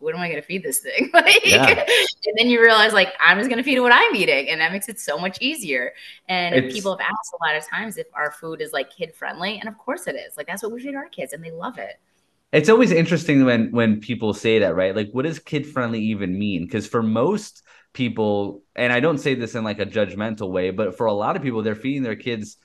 what 0.06 0.14
am 0.14 0.20
I 0.20 0.28
going 0.28 0.40
to 0.40 0.46
feed 0.46 0.62
this 0.62 0.78
thing? 0.78 1.10
like, 1.14 1.44
yeah. 1.44 1.66
And 1.66 2.38
then 2.38 2.46
you 2.46 2.60
realize, 2.60 2.92
like, 2.92 3.12
I'm 3.18 3.38
just 3.38 3.50
going 3.50 3.58
to 3.58 3.64
feed 3.64 3.76
it 3.76 3.80
what 3.80 3.92
I'm 3.92 4.14
eating. 4.14 4.48
And 4.48 4.60
that 4.60 4.70
makes 4.70 4.88
it 4.88 5.00
so 5.00 5.18
much 5.18 5.36
easier. 5.40 5.94
And 6.28 6.70
people 6.70 6.96
have 6.96 7.00
asked 7.00 7.34
a 7.34 7.44
lot 7.44 7.56
of 7.56 7.68
times 7.68 7.98
if 7.98 8.06
our 8.14 8.30
food 8.30 8.60
is 8.60 8.72
like 8.72 8.88
kid 8.96 9.16
friendly. 9.16 9.58
And 9.58 9.68
of 9.68 9.76
course 9.76 10.06
it 10.06 10.14
is. 10.14 10.36
Like, 10.36 10.46
that's 10.46 10.62
what 10.62 10.70
we 10.70 10.80
feed 10.80 10.94
our 10.94 11.08
kids, 11.08 11.32
and 11.32 11.42
they 11.44 11.50
love 11.50 11.78
it. 11.78 11.98
It's 12.52 12.68
always 12.68 12.92
interesting 12.92 13.44
when 13.44 13.72
when 13.72 14.00
people 14.00 14.32
say 14.32 14.60
that, 14.60 14.76
right? 14.76 14.94
Like, 14.94 15.10
what 15.10 15.25
does 15.25 15.40
kid 15.40 15.66
friendly 15.66 16.00
even 16.00 16.38
mean? 16.38 16.62
Because 16.62 16.86
for 16.86 17.02
most 17.02 17.64
people, 17.92 18.62
and 18.76 18.92
I 18.92 19.00
don't 19.00 19.18
say 19.18 19.34
this 19.34 19.56
in 19.56 19.64
like 19.64 19.80
a 19.80 19.86
judgmental 19.86 20.50
way, 20.52 20.70
but 20.70 20.96
for 20.96 21.06
a 21.06 21.12
lot 21.12 21.34
of 21.34 21.42
people, 21.42 21.64
they're 21.64 21.75
feeding 21.75 22.04
their 22.04 22.14
kids 22.14 22.58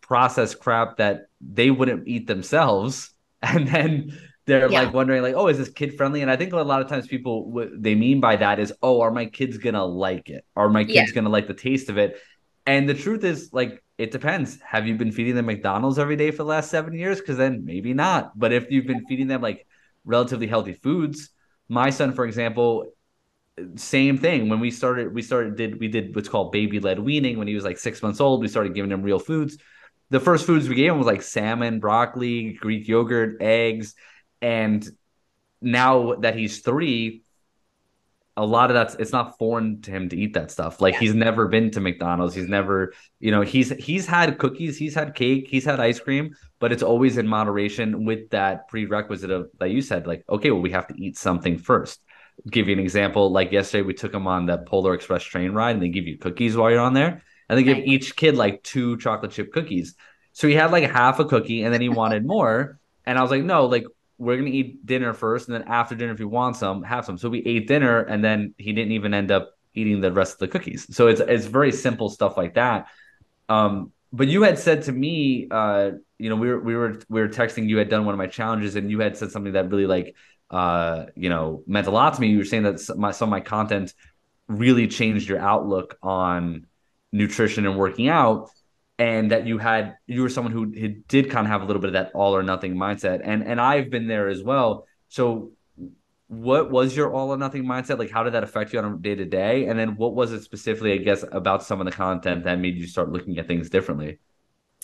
processed 0.00 0.58
crap 0.58 0.96
that 0.96 1.28
they 1.40 1.70
wouldn't 1.70 2.08
eat 2.08 2.26
themselves. 2.26 3.10
And 3.42 3.68
then 3.68 4.18
they're 4.46 4.70
yeah. 4.70 4.82
like 4.82 4.92
wondering 4.92 5.22
like 5.22 5.34
oh 5.34 5.48
is 5.48 5.58
this 5.58 5.70
kid 5.70 5.96
friendly? 5.96 6.22
And 6.22 6.30
i 6.30 6.36
think 6.36 6.52
a 6.52 6.56
lot 6.56 6.82
of 6.82 6.88
times 6.88 7.06
people 7.06 7.50
what 7.50 7.70
they 7.76 7.94
mean 7.94 8.20
by 8.20 8.36
that 8.36 8.58
is 8.58 8.72
oh 8.82 9.00
are 9.00 9.10
my 9.10 9.26
kids 9.26 9.58
gonna 9.58 9.84
like 9.84 10.30
it? 10.30 10.44
Are 10.56 10.68
my 10.68 10.84
kids 10.84 11.10
yeah. 11.10 11.14
gonna 11.14 11.30
like 11.30 11.46
the 11.46 11.54
taste 11.54 11.88
of 11.88 11.98
it? 11.98 12.18
And 12.66 12.88
the 12.88 12.94
truth 12.94 13.24
is 13.24 13.50
like 13.52 13.82
it 13.98 14.10
depends. 14.10 14.58
Have 14.60 14.86
you 14.86 14.96
been 14.96 15.12
feeding 15.12 15.34
them 15.34 15.46
mcdonald's 15.46 15.98
every 15.98 16.16
day 16.16 16.30
for 16.30 16.38
the 16.38 16.44
last 16.44 16.70
seven 16.70 16.94
years? 16.94 17.20
Because 17.20 17.36
then 17.36 17.64
maybe 17.64 17.94
not. 17.94 18.38
But 18.38 18.52
if 18.52 18.70
you've 18.70 18.86
been 18.86 19.06
feeding 19.06 19.28
them 19.28 19.40
like 19.40 19.66
relatively 20.04 20.46
healthy 20.46 20.74
foods 20.74 21.30
my 21.68 21.90
son 21.90 22.12
for 22.12 22.26
example 22.26 22.92
same 23.76 24.18
thing. 24.18 24.48
When 24.48 24.60
we 24.60 24.70
started 24.70 25.14
we 25.14 25.22
started 25.22 25.56
did 25.56 25.78
we 25.78 25.88
did 25.88 26.14
what's 26.14 26.28
called 26.28 26.52
baby 26.52 26.80
led 26.80 26.98
weaning 26.98 27.38
when 27.38 27.46
he 27.46 27.54
was 27.54 27.64
like 27.64 27.78
six 27.78 28.02
months 28.02 28.20
old. 28.20 28.40
We 28.40 28.48
started 28.48 28.74
giving 28.74 28.90
him 28.90 29.02
real 29.02 29.18
foods. 29.18 29.58
The 30.10 30.20
first 30.20 30.46
foods 30.46 30.68
we 30.68 30.74
gave 30.74 30.90
him 30.90 30.98
was 30.98 31.06
like 31.06 31.22
salmon 31.22 31.80
broccoli 31.80 32.54
greek 32.54 32.88
yogurt 32.88 33.40
eggs 33.40 33.94
and 34.40 34.86
now 35.60 36.14
that 36.16 36.36
he's 36.36 36.60
three, 36.60 37.22
a 38.36 38.44
lot 38.44 38.70
of 38.70 38.74
that's 38.74 38.94
it's 38.96 39.12
not 39.12 39.38
foreign 39.38 39.80
to 39.82 39.90
him 39.90 40.08
to 40.08 40.16
eat 40.16 40.34
that 40.34 40.50
stuff. 40.50 40.80
Like 40.80 40.94
yeah. 40.94 41.00
he's 41.00 41.14
never 41.14 41.46
been 41.48 41.70
to 41.72 41.80
McDonald's. 41.80 42.34
He's 42.34 42.48
never, 42.48 42.92
you 43.20 43.30
know, 43.30 43.42
he's 43.42 43.70
he's 43.70 44.06
had 44.06 44.38
cookies, 44.38 44.76
he's 44.76 44.94
had 44.94 45.14
cake, 45.14 45.46
he's 45.48 45.64
had 45.64 45.78
ice 45.80 46.00
cream, 46.00 46.34
but 46.58 46.72
it's 46.72 46.82
always 46.82 47.16
in 47.16 47.28
moderation 47.28 48.04
with 48.04 48.30
that 48.30 48.68
prerequisite 48.68 49.30
of 49.30 49.50
that 49.60 49.70
you 49.70 49.80
said, 49.80 50.06
like, 50.06 50.24
okay, 50.28 50.50
well, 50.50 50.60
we 50.60 50.70
have 50.72 50.86
to 50.88 50.94
eat 51.00 51.16
something 51.16 51.58
first. 51.58 52.00
Give 52.50 52.66
you 52.66 52.72
an 52.74 52.80
example. 52.80 53.30
Like 53.30 53.52
yesterday, 53.52 53.82
we 53.82 53.94
took 53.94 54.12
him 54.12 54.26
on 54.26 54.46
the 54.46 54.58
Polar 54.58 54.94
Express 54.94 55.22
train 55.22 55.52
ride, 55.52 55.76
and 55.76 55.82
they 55.82 55.88
give 55.88 56.08
you 56.08 56.18
cookies 56.18 56.56
while 56.56 56.70
you're 56.70 56.80
on 56.80 56.94
there. 56.94 57.22
and 57.48 57.58
they 57.58 57.62
give 57.62 57.78
each 57.78 58.16
kid 58.16 58.36
like 58.36 58.62
two 58.62 58.96
chocolate 58.98 59.32
chip 59.32 59.52
cookies. 59.52 59.94
So 60.32 60.48
he 60.48 60.54
had 60.54 60.72
like 60.72 60.90
half 60.90 61.20
a 61.20 61.24
cookie 61.24 61.62
and 61.62 61.72
then 61.72 61.80
he 61.80 61.88
wanted 61.88 62.26
more. 62.26 62.78
And 63.06 63.18
I 63.18 63.22
was 63.22 63.30
like, 63.30 63.44
no, 63.44 63.66
like 63.66 63.84
we're 64.18 64.36
gonna 64.36 64.50
eat 64.50 64.84
dinner 64.86 65.12
first, 65.12 65.48
and 65.48 65.54
then 65.54 65.64
after 65.68 65.94
dinner, 65.94 66.12
if 66.12 66.20
you 66.20 66.28
want 66.28 66.56
some, 66.56 66.82
have 66.82 67.04
some. 67.04 67.18
So 67.18 67.28
we 67.28 67.40
ate 67.44 67.66
dinner, 67.66 68.00
and 68.00 68.24
then 68.24 68.54
he 68.58 68.72
didn't 68.72 68.92
even 68.92 69.14
end 69.14 69.30
up 69.30 69.52
eating 69.74 70.00
the 70.00 70.12
rest 70.12 70.34
of 70.34 70.38
the 70.38 70.48
cookies. 70.48 70.94
So 70.94 71.08
it's 71.08 71.20
it's 71.20 71.46
very 71.46 71.72
simple 71.72 72.08
stuff 72.08 72.36
like 72.36 72.54
that. 72.54 72.88
Um, 73.48 73.92
but 74.12 74.28
you 74.28 74.42
had 74.42 74.58
said 74.58 74.82
to 74.82 74.92
me, 74.92 75.48
uh, 75.50 75.92
you 76.18 76.30
know, 76.30 76.36
we 76.36 76.48
were 76.48 76.60
we 76.60 76.76
were 76.76 77.00
we 77.08 77.20
were 77.20 77.28
texting. 77.28 77.68
You 77.68 77.78
had 77.78 77.88
done 77.88 78.04
one 78.04 78.14
of 78.14 78.18
my 78.18 78.28
challenges, 78.28 78.76
and 78.76 78.90
you 78.90 79.00
had 79.00 79.16
said 79.16 79.32
something 79.32 79.54
that 79.54 79.70
really 79.70 79.86
like, 79.86 80.14
uh, 80.50 81.06
you 81.16 81.28
know, 81.28 81.64
meant 81.66 81.86
a 81.86 81.90
lot 81.90 82.14
to 82.14 82.20
me. 82.20 82.28
You 82.28 82.38
were 82.38 82.44
saying 82.44 82.62
that 82.62 82.80
some, 82.80 83.00
my, 83.00 83.10
some 83.10 83.28
of 83.28 83.30
my 83.30 83.40
content 83.40 83.92
really 84.46 84.86
changed 84.86 85.28
your 85.28 85.38
outlook 85.40 85.98
on 86.02 86.66
nutrition 87.12 87.66
and 87.66 87.76
working 87.76 88.08
out 88.08 88.50
and 88.98 89.30
that 89.30 89.46
you 89.46 89.58
had 89.58 89.96
you 90.06 90.22
were 90.22 90.28
someone 90.28 90.52
who, 90.52 90.66
did 90.66 91.30
kind 91.30 91.46
of 91.46 91.50
have 91.50 91.62
a 91.62 91.64
little 91.64 91.82
bit 91.82 91.88
of 91.88 91.94
that 91.94 92.12
all 92.14 92.34
or 92.34 92.42
nothing 92.42 92.76
mindset. 92.76 93.20
And 93.24 93.42
and 93.42 93.60
I've 93.60 93.90
been 93.90 94.06
there 94.06 94.28
as 94.28 94.42
well. 94.42 94.86
So 95.08 95.52
what 96.28 96.70
was 96.70 96.96
your 96.96 97.12
all 97.12 97.30
or 97.30 97.36
nothing 97.36 97.64
mindset? 97.64 97.98
Like 97.98 98.10
how 98.10 98.22
did 98.22 98.34
that 98.34 98.44
affect 98.44 98.72
you 98.72 98.78
on 98.78 98.94
a 98.94 98.96
day 98.96 99.14
to 99.14 99.24
day 99.24 99.66
and 99.66 99.78
then 99.78 99.96
what 99.96 100.14
was 100.14 100.32
it 100.32 100.42
specifically 100.42 100.92
i 100.92 100.96
guess 100.96 101.24
about 101.32 101.62
some 101.62 101.80
of 101.80 101.86
the 101.86 101.92
content 101.92 102.44
that 102.44 102.58
made 102.58 102.76
you 102.76 102.86
start 102.86 103.10
looking 103.10 103.38
at 103.38 103.48
things 103.48 103.68
differently? 103.68 104.18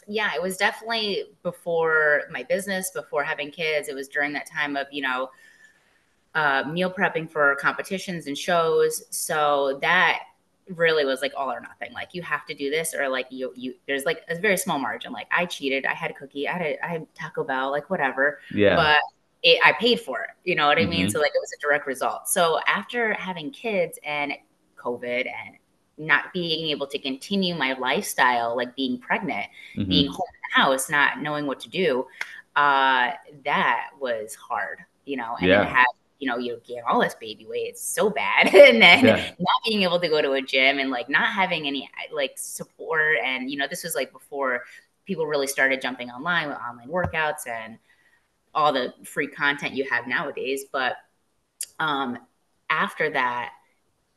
Yeah 0.09 0.35
it 0.35 0.43
was 0.43 0.57
definitely 0.57 1.25
before 1.43 2.23
my 2.31 2.43
business 2.43 2.91
before 2.91 3.23
having 3.23 3.51
kids. 3.51 3.89
It 3.89 3.95
was 3.95 4.09
during 4.09 4.33
that 4.33 4.47
time 4.51 4.77
of 4.77 4.89
you 4.91 5.03
know 5.03 5.31
uh, 6.35 6.65
meal 6.71 6.93
prepping 6.93 7.31
for 7.31 7.57
competitions 7.57 8.27
and 8.27 8.37
shows. 8.39 9.05
So 9.11 9.79
that 9.83 10.21
really 10.77 11.05
was 11.05 11.21
like 11.21 11.33
all 11.37 11.51
or 11.51 11.61
nothing. 11.61 11.93
Like 11.93 12.15
you 12.15 12.23
have 12.23 12.47
to 12.47 12.55
do 12.55 12.71
this, 12.71 12.95
or 12.95 13.09
like 13.09 13.27
you 13.31 13.53
you 13.57 13.75
there's 13.87 14.05
like 14.05 14.23
a 14.29 14.39
very 14.39 14.57
small 14.57 14.79
margin. 14.79 15.13
Like 15.13 15.29
I 15.31 15.47
cheated, 15.47 15.87
I 15.87 15.95
had 15.95 16.11
a 16.11 16.15
cookie, 16.15 16.49
I 16.49 16.53
had 16.53 16.63
a, 16.63 16.85
I 16.85 16.89
had 16.89 17.15
Taco 17.15 17.45
Bell, 17.45 17.71
like 17.71 17.91
whatever. 17.91 18.41
Yeah. 18.53 18.77
But 18.77 18.99
it, 19.43 19.59
I 19.65 19.73
paid 19.73 20.01
for 20.01 20.23
it. 20.23 20.31
You 20.45 20.55
know 20.55 20.67
what 20.67 20.79
I 20.79 20.83
mm-hmm. 20.83 20.91
mean? 20.91 21.11
So 21.11 21.19
like 21.21 21.33
it 21.35 21.41
was 21.41 21.53
a 21.59 21.61
direct 21.61 21.87
result. 21.87 22.29
So 22.29 22.61
after 22.67 23.15
having 23.15 23.51
kids 23.51 23.99
and 24.05 24.33
COVID 24.77 25.27
and 25.27 25.57
not 25.99 26.33
being 26.33 26.69
able 26.69 26.87
to 26.87 26.99
continue 26.99 27.55
my 27.55 27.75
lifestyle, 27.75 28.57
like 28.57 28.75
being 28.77 28.99
pregnant, 28.99 29.47
mm-hmm. 29.77 29.89
being 29.89 30.07
home 30.09 30.27
in 30.35 30.41
the 30.55 30.63
house, 30.63 30.91
not 30.91 31.21
knowing 31.21 31.47
what 31.47 31.61
to 31.61 31.69
do, 31.69 32.07
uh, 32.57 33.13
that 33.45 33.91
was 33.99 34.35
hard. 34.35 34.79
You 35.07 35.17
know, 35.17 35.37
and 35.41 35.49
yeah. 35.49 35.65
then 35.65 35.73
you 36.21 36.29
know, 36.29 36.37
you 36.37 36.61
gain 36.67 36.83
all 36.89 37.01
this 37.01 37.15
baby 37.15 37.47
weight. 37.47 37.69
It's 37.71 37.83
so 37.83 38.11
bad. 38.11 38.47
and 38.55 38.81
then 38.81 39.05
yeah. 39.05 39.31
not 39.39 39.63
being 39.67 39.83
able 39.83 39.99
to 39.99 40.09
go 40.09 40.23
to 40.23 40.33
a 40.33 40.43
gym 40.43 40.79
and 40.79 40.91
like 40.91 41.09
not 41.09 41.33
having 41.33 41.67
any 41.67 41.91
like 42.13 42.35
support. 42.37 43.17
And, 43.25 43.51
you 43.51 43.57
know, 43.57 43.67
this 43.67 43.83
was 43.83 43.95
like 43.95 44.13
before 44.13 44.63
people 45.07 45.27
really 45.27 45.47
started 45.47 45.81
jumping 45.81 46.11
online 46.11 46.49
with 46.49 46.59
online 46.59 46.89
workouts 46.89 47.49
and 47.49 47.79
all 48.55 48.73
the 48.73 48.93
free 49.05 49.27
content 49.27 49.75
you 49.75 49.89
have 49.91 50.07
nowadays. 50.07 50.65
But 50.71 50.97
um, 51.79 52.19
after 52.69 53.11
that, 53.11 53.53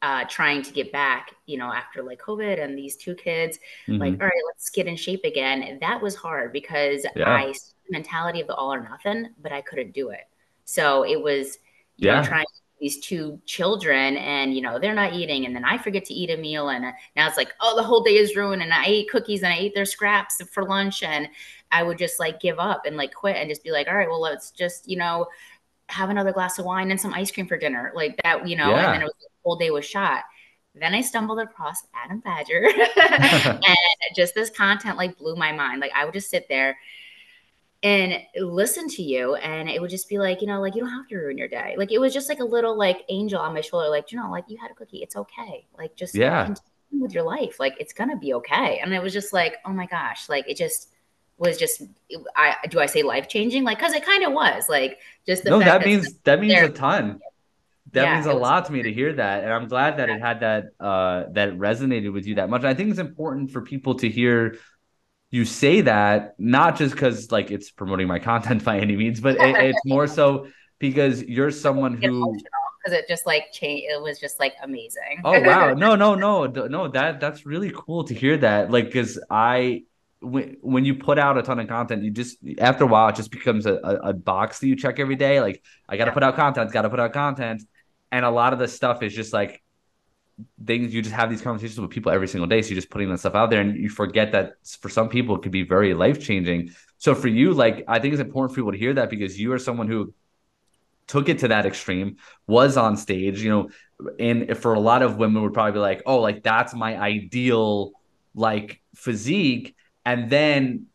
uh, 0.02 0.26
trying 0.26 0.62
to 0.62 0.74
get 0.74 0.92
back, 0.92 1.32
you 1.46 1.58
know, 1.58 1.72
after 1.72 2.04
like 2.04 2.20
COVID 2.22 2.62
and 2.62 2.78
these 2.78 2.98
two 2.98 3.16
kids, 3.16 3.58
mm-hmm. 3.88 4.02
like, 4.02 4.14
all 4.14 4.28
right, 4.28 4.44
let's 4.48 4.70
get 4.70 4.86
in 4.86 4.98
shape 4.98 5.24
again. 5.24 5.78
That 5.80 6.02
was 6.02 6.14
hard 6.14 6.52
because 6.52 7.06
yeah. 7.16 7.30
I 7.30 7.54
mentality 7.90 8.42
of 8.42 8.48
the 8.48 8.56
all 8.56 8.74
or 8.74 8.84
nothing, 8.84 9.30
but 9.42 9.54
I 9.54 9.62
couldn't 9.62 9.94
do 9.94 10.10
it. 10.10 10.28
So 10.66 11.04
it 11.06 11.22
was 11.22 11.58
yeah. 11.98 12.22
Know, 12.22 12.28
trying 12.28 12.46
these 12.84 13.00
two 13.00 13.40
children 13.46 14.18
and 14.18 14.54
you 14.54 14.62
know 14.62 14.78
they're 14.78 14.94
not 14.94 15.14
eating 15.14 15.46
and 15.46 15.56
then 15.56 15.64
i 15.64 15.78
forget 15.78 16.04
to 16.04 16.14
eat 16.14 16.30
a 16.30 16.36
meal 16.36 16.68
and 16.68 16.84
uh, 16.84 16.92
now 17.16 17.26
it's 17.26 17.38
like 17.38 17.54
oh 17.62 17.78
the 17.78 17.84
whole 17.84 18.04
day 18.04 18.18
is 18.18 18.36
ruined 18.36 18.62
and 18.62 18.74
i 18.74 18.84
ate 18.86 19.10
cookies 19.10 19.42
and 19.42 19.54
i 19.54 19.58
ate 19.58 19.74
their 19.74 19.86
scraps 19.86 20.42
for 20.52 20.66
lunch 20.66 21.02
and 21.02 21.30
i 21.72 21.82
would 21.82 21.98
just 21.98 22.20
like 22.20 22.42
give 22.42 22.60
up 22.60 22.82
and 22.86 22.98
like 22.98 23.14
quit 23.14 23.38
and 23.38 23.50
just 23.50 23.64
be 23.64 23.72
like 23.72 23.88
all 23.88 23.96
right 23.96 24.10
well 24.10 24.20
let's 24.20 24.52
just 24.52 24.90
you 24.90 24.98
know 24.98 25.26
have 25.88 26.10
another 26.10 26.34
glass 26.34 26.60
of 26.60 26.66
wine 26.66 26.92
and 26.92 27.00
some 27.00 27.14
ice 27.14 27.32
cream 27.32 27.48
for 27.48 27.58
dinner 27.58 27.94
like 27.96 28.20
that 28.22 28.46
you 28.46 28.58
know 28.58 28.72
yeah. 28.72 28.88
and 28.88 28.96
then 28.96 29.02
it 29.02 29.06
was 29.06 29.14
the 29.22 29.30
whole 29.46 29.56
day 29.56 29.72
was 29.72 29.86
shot 29.86 30.26
then 30.76 30.96
I 30.96 31.02
stumbled 31.02 31.40
across 31.40 31.86
Adam 31.94 32.20
Badger 32.20 32.68
and 32.98 33.68
just 34.16 34.34
this 34.34 34.50
content 34.50 34.98
like 34.98 35.18
blew 35.18 35.36
my 35.36 35.52
mind. 35.52 35.80
Like 35.82 35.92
I 35.96 36.04
would 36.04 36.16
just 36.16 36.32
sit 36.32 36.48
there 36.50 36.76
and 37.84 38.14
listen 38.38 38.88
to 38.88 39.04
you 39.04 39.36
and 39.36 39.70
it 39.70 39.82
would 39.82 39.90
just 39.90 40.08
be 40.08 40.18
like 40.18 40.40
you 40.40 40.48
know 40.48 40.62
like 40.62 40.74
you 40.74 40.82
don't 40.82 40.90
have 40.90 41.08
to 41.10 41.18
ruin 41.18 41.38
your 41.38 41.50
day. 41.50 41.76
Like 41.78 41.92
it 41.92 42.00
was 42.00 42.14
just 42.14 42.30
like 42.30 42.40
a 42.40 42.46
little 42.46 42.78
like 42.78 43.04
angel 43.10 43.40
on 43.40 43.54
my 43.54 43.62
shoulder 43.62 43.90
like 43.90 44.12
you 44.12 44.18
know 44.18 44.32
like 44.32 44.46
you 44.48 44.58
had 44.58 44.72
a 44.72 44.74
cookie. 44.74 45.04
It's 45.04 45.18
okay. 45.18 45.68
Like 45.78 45.96
just 45.96 46.16
yeah. 46.16 46.46
continue 46.46 47.04
with 47.04 47.14
your 47.14 47.24
life. 47.24 47.60
Like 47.60 47.76
it's 47.80 47.92
gonna 47.92 48.18
be 48.18 48.34
okay. 48.36 48.80
And 48.80 48.94
it 48.94 49.04
was 49.04 49.12
just 49.12 49.34
like 49.34 49.58
oh 49.66 49.72
my 49.74 49.86
gosh. 49.86 50.30
Like 50.30 50.50
it 50.50 50.58
just 50.58 50.90
was 51.38 51.58
just 51.58 51.82
i 52.36 52.56
do 52.70 52.80
i 52.80 52.86
say 52.86 53.02
life 53.02 53.28
changing 53.28 53.64
like 53.64 53.80
because 53.80 53.94
it 53.94 54.06
kind 54.06 54.24
of 54.24 54.32
was. 54.32 54.70
Like 54.70 55.00
just 55.26 55.44
no 55.44 55.60
that 55.60 55.86
means 55.86 56.14
that 56.24 56.40
means 56.40 56.54
a 56.54 56.70
ton. 56.70 57.20
That 57.92 58.04
yeah, 58.06 58.14
means 58.16 58.26
a 58.28 58.34
lot 58.34 58.66
to 58.66 58.72
me 58.72 58.82
to 58.82 58.94
hear 58.94 59.14
that 59.14 59.44
and 59.44 59.52
i'm 59.52 59.68
glad 59.68 59.98
that 59.98 60.10
it 60.10 60.22
had 60.22 60.40
that 60.40 60.68
uh 60.80 61.26
that 61.34 61.58
resonated 61.58 62.14
with 62.14 62.26
you 62.26 62.36
that 62.36 62.50
much. 62.50 62.62
And 62.62 62.70
i 62.70 62.74
think 62.74 62.92
it's 62.92 63.00
important 63.00 63.52
for 63.52 63.62
people 63.62 63.96
to 63.96 64.10
hear 64.10 64.58
you 65.34 65.46
say 65.46 65.82
that 65.82 66.36
not 66.38 66.78
just 66.78 66.94
because 66.94 67.32
like 67.32 67.50
it's 67.50 67.72
promoting 67.72 68.08
my 68.08 68.20
content 68.20 68.64
by 68.70 68.78
any 68.78 68.96
means, 68.96 69.20
but 69.20 69.36
it, 69.36 69.56
it's 69.56 69.80
more 69.86 70.06
so 70.06 70.48
because 70.78 71.24
you're 71.24 71.50
someone 71.50 72.00
who 72.00 72.38
because 72.78 73.00
it 73.00 73.08
just 73.08 73.26
like 73.26 73.52
changed. 73.52 73.88
It 73.90 74.00
was 74.00 74.20
just 74.20 74.40
like 74.40 74.54
amazing. 74.62 75.22
oh 75.26 75.42
wow! 75.42 75.74
No, 75.74 75.96
no, 75.96 76.14
no, 76.14 76.46
no. 76.46 76.88
That 76.88 77.20
that's 77.20 77.48
really 77.48 77.72
cool 77.76 78.04
to 78.04 78.14
hear 78.14 78.38
that. 78.38 78.70
Like, 78.70 78.86
because 78.86 79.20
I 79.28 79.86
when 80.20 80.58
when 80.62 80.86
you 80.86 80.94
put 80.94 81.18
out 81.18 81.36
a 81.40 81.42
ton 81.42 81.60
of 81.60 81.68
content, 81.68 82.04
you 82.04 82.12
just 82.12 82.38
after 82.60 82.84
a 82.84 82.88
while 82.88 83.10
it 83.10 83.16
just 83.16 83.32
becomes 83.32 83.66
a, 83.66 83.74
a, 83.74 83.96
a 84.10 84.14
box 84.14 84.60
that 84.60 84.68
you 84.68 84.76
check 84.76 85.00
every 85.00 85.16
day. 85.16 85.42
Like, 85.42 85.64
I 85.90 85.98
got 85.98 86.06
to 86.06 86.12
yeah. 86.12 86.14
put 86.14 86.24
out 86.24 86.36
content, 86.36 86.72
got 86.72 86.84
to 86.84 86.92
put 86.92 87.00
out 87.00 87.12
content, 87.12 87.64
and 88.12 88.24
a 88.24 88.30
lot 88.30 88.54
of 88.54 88.60
the 88.60 88.68
stuff 88.68 89.02
is 89.02 89.16
just 89.16 89.34
like 89.34 89.64
things 90.66 90.94
you 90.94 91.02
just 91.02 91.16
have 91.16 91.30
these 91.30 91.42
conversations 91.42 91.80
with 91.80 91.92
people 91.92 92.12
every 92.12 92.28
single 92.28 92.48
day. 92.48 92.62
So 92.62 92.70
you're 92.70 92.76
just 92.76 92.90
putting 92.90 93.10
that 93.10 93.20
stuff 93.20 93.36
out 93.36 93.50
there 93.50 93.62
and 93.62 93.76
you 93.76 93.90
forget 93.90 94.32
that 94.32 94.54
for 94.80 94.90
some 94.90 95.10
people 95.10 95.36
it 95.36 95.42
could 95.42 95.52
be 95.52 95.64
very 95.64 95.94
life 95.94 96.20
changing. 96.22 96.72
So 96.98 97.14
for 97.14 97.28
you, 97.28 97.54
like 97.54 97.84
I 97.88 98.00
think 98.00 98.14
it's 98.14 98.22
important 98.22 98.52
for 98.52 98.62
people 98.62 98.72
to 98.72 98.78
hear 98.78 98.94
that 98.94 99.10
because 99.10 99.40
you 99.40 99.54
are 99.54 99.60
someone 99.60 99.88
who 99.88 100.14
took 101.08 101.30
it 101.30 101.40
to 101.40 101.50
that 101.50 101.66
extreme, 101.66 102.18
was 102.48 102.78
on 102.78 102.98
stage, 102.98 103.42
you 103.42 103.50
know, 103.50 103.70
and 104.20 104.58
for 104.58 104.74
a 104.74 104.80
lot 104.80 105.02
of 105.02 105.18
women 105.18 105.44
would 105.44 105.54
probably 105.54 105.74
be 105.74 105.80
like, 105.80 106.02
oh, 106.06 106.20
like 106.20 106.44
that's 106.44 106.74
my 106.74 106.98
ideal 106.98 107.92
like 108.34 108.82
physique. 108.96 109.76
And 110.06 110.30
then 110.30 110.88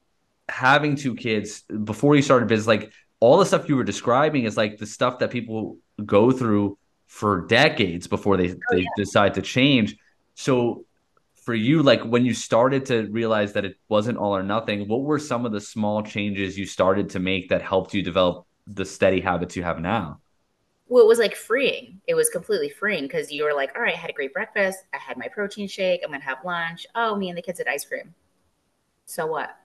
having 0.49 0.97
two 0.97 1.15
kids 1.15 1.63
before 1.63 2.17
you 2.17 2.23
started 2.23 2.49
business, 2.49 2.67
like 2.67 2.93
all 3.21 3.39
the 3.39 3.47
stuff 3.47 3.69
you 3.69 3.77
were 3.77 3.85
describing 3.85 4.45
is 4.45 4.57
like 4.57 4.79
the 4.79 4.87
stuff 4.87 5.19
that 5.19 5.31
people 5.31 5.77
go 6.05 6.31
through 6.31 6.78
for 7.09 7.47
decades 7.47 8.07
before 8.07 8.37
they, 8.37 8.53
oh, 8.53 8.57
they 8.71 8.81
yeah. 8.81 8.89
decide 8.97 9.35
to 9.35 9.43
change. 9.43 9.97
So 10.35 10.85
for 11.43 11.55
you, 11.55 11.83
like 11.83 12.03
when 12.03 12.25
you 12.25 12.35
started 12.35 12.87
to 12.87 13.09
realize 13.11 13.55
that 13.55 13.65
it 13.65 13.77
wasn't 13.89 14.19
all 14.19 14.37
or 14.37 14.43
nothing, 14.43 14.87
what 14.87 15.01
were 15.01 15.19
some 15.19 15.45
of 15.45 15.53
the 15.53 15.61
small 15.61 16.03
changes 16.03 16.57
you 16.57 16.67
started 16.67 17.11
to 17.11 17.19
make 17.19 17.49
that 17.49 17.63
helped 17.63 17.95
you 17.95 18.03
develop 18.03 18.47
the 18.67 18.85
steady 18.85 19.21
habits 19.21 19.57
you 19.57 19.63
have 19.63 19.81
now? 19.81 20.21
Well, 20.87 21.03
it 21.03 21.09
was 21.09 21.19
like 21.19 21.35
freeing. 21.35 22.01
It 22.07 22.15
was 22.15 22.29
completely 22.31 22.69
freeing 22.69 23.05
because 23.05 23.33
you 23.33 23.45
were 23.45 23.55
like, 23.55 23.75
all 23.75 23.83
right, 23.83 23.95
I 23.95 23.99
had 23.99 24.11
a 24.11 24.15
great 24.15 24.33
breakfast. 24.33 24.79
I 24.95 24.99
had 24.99 25.19
my 25.19 25.29
protein 25.29 25.69
shake. 25.69 26.03
I'm 26.05 26.11
going 26.11 26.21
to 26.21 26.27
have 26.27 26.45
lunch. 26.45 26.87
Oh, 26.95 27.17
me 27.17 27.29
and 27.31 27.37
the 27.37 27.43
kids 27.43 27.59
had 27.59 27.69
ice 27.69 27.85
cream. 27.85 28.15
So 29.07 29.27
what? 29.27 29.57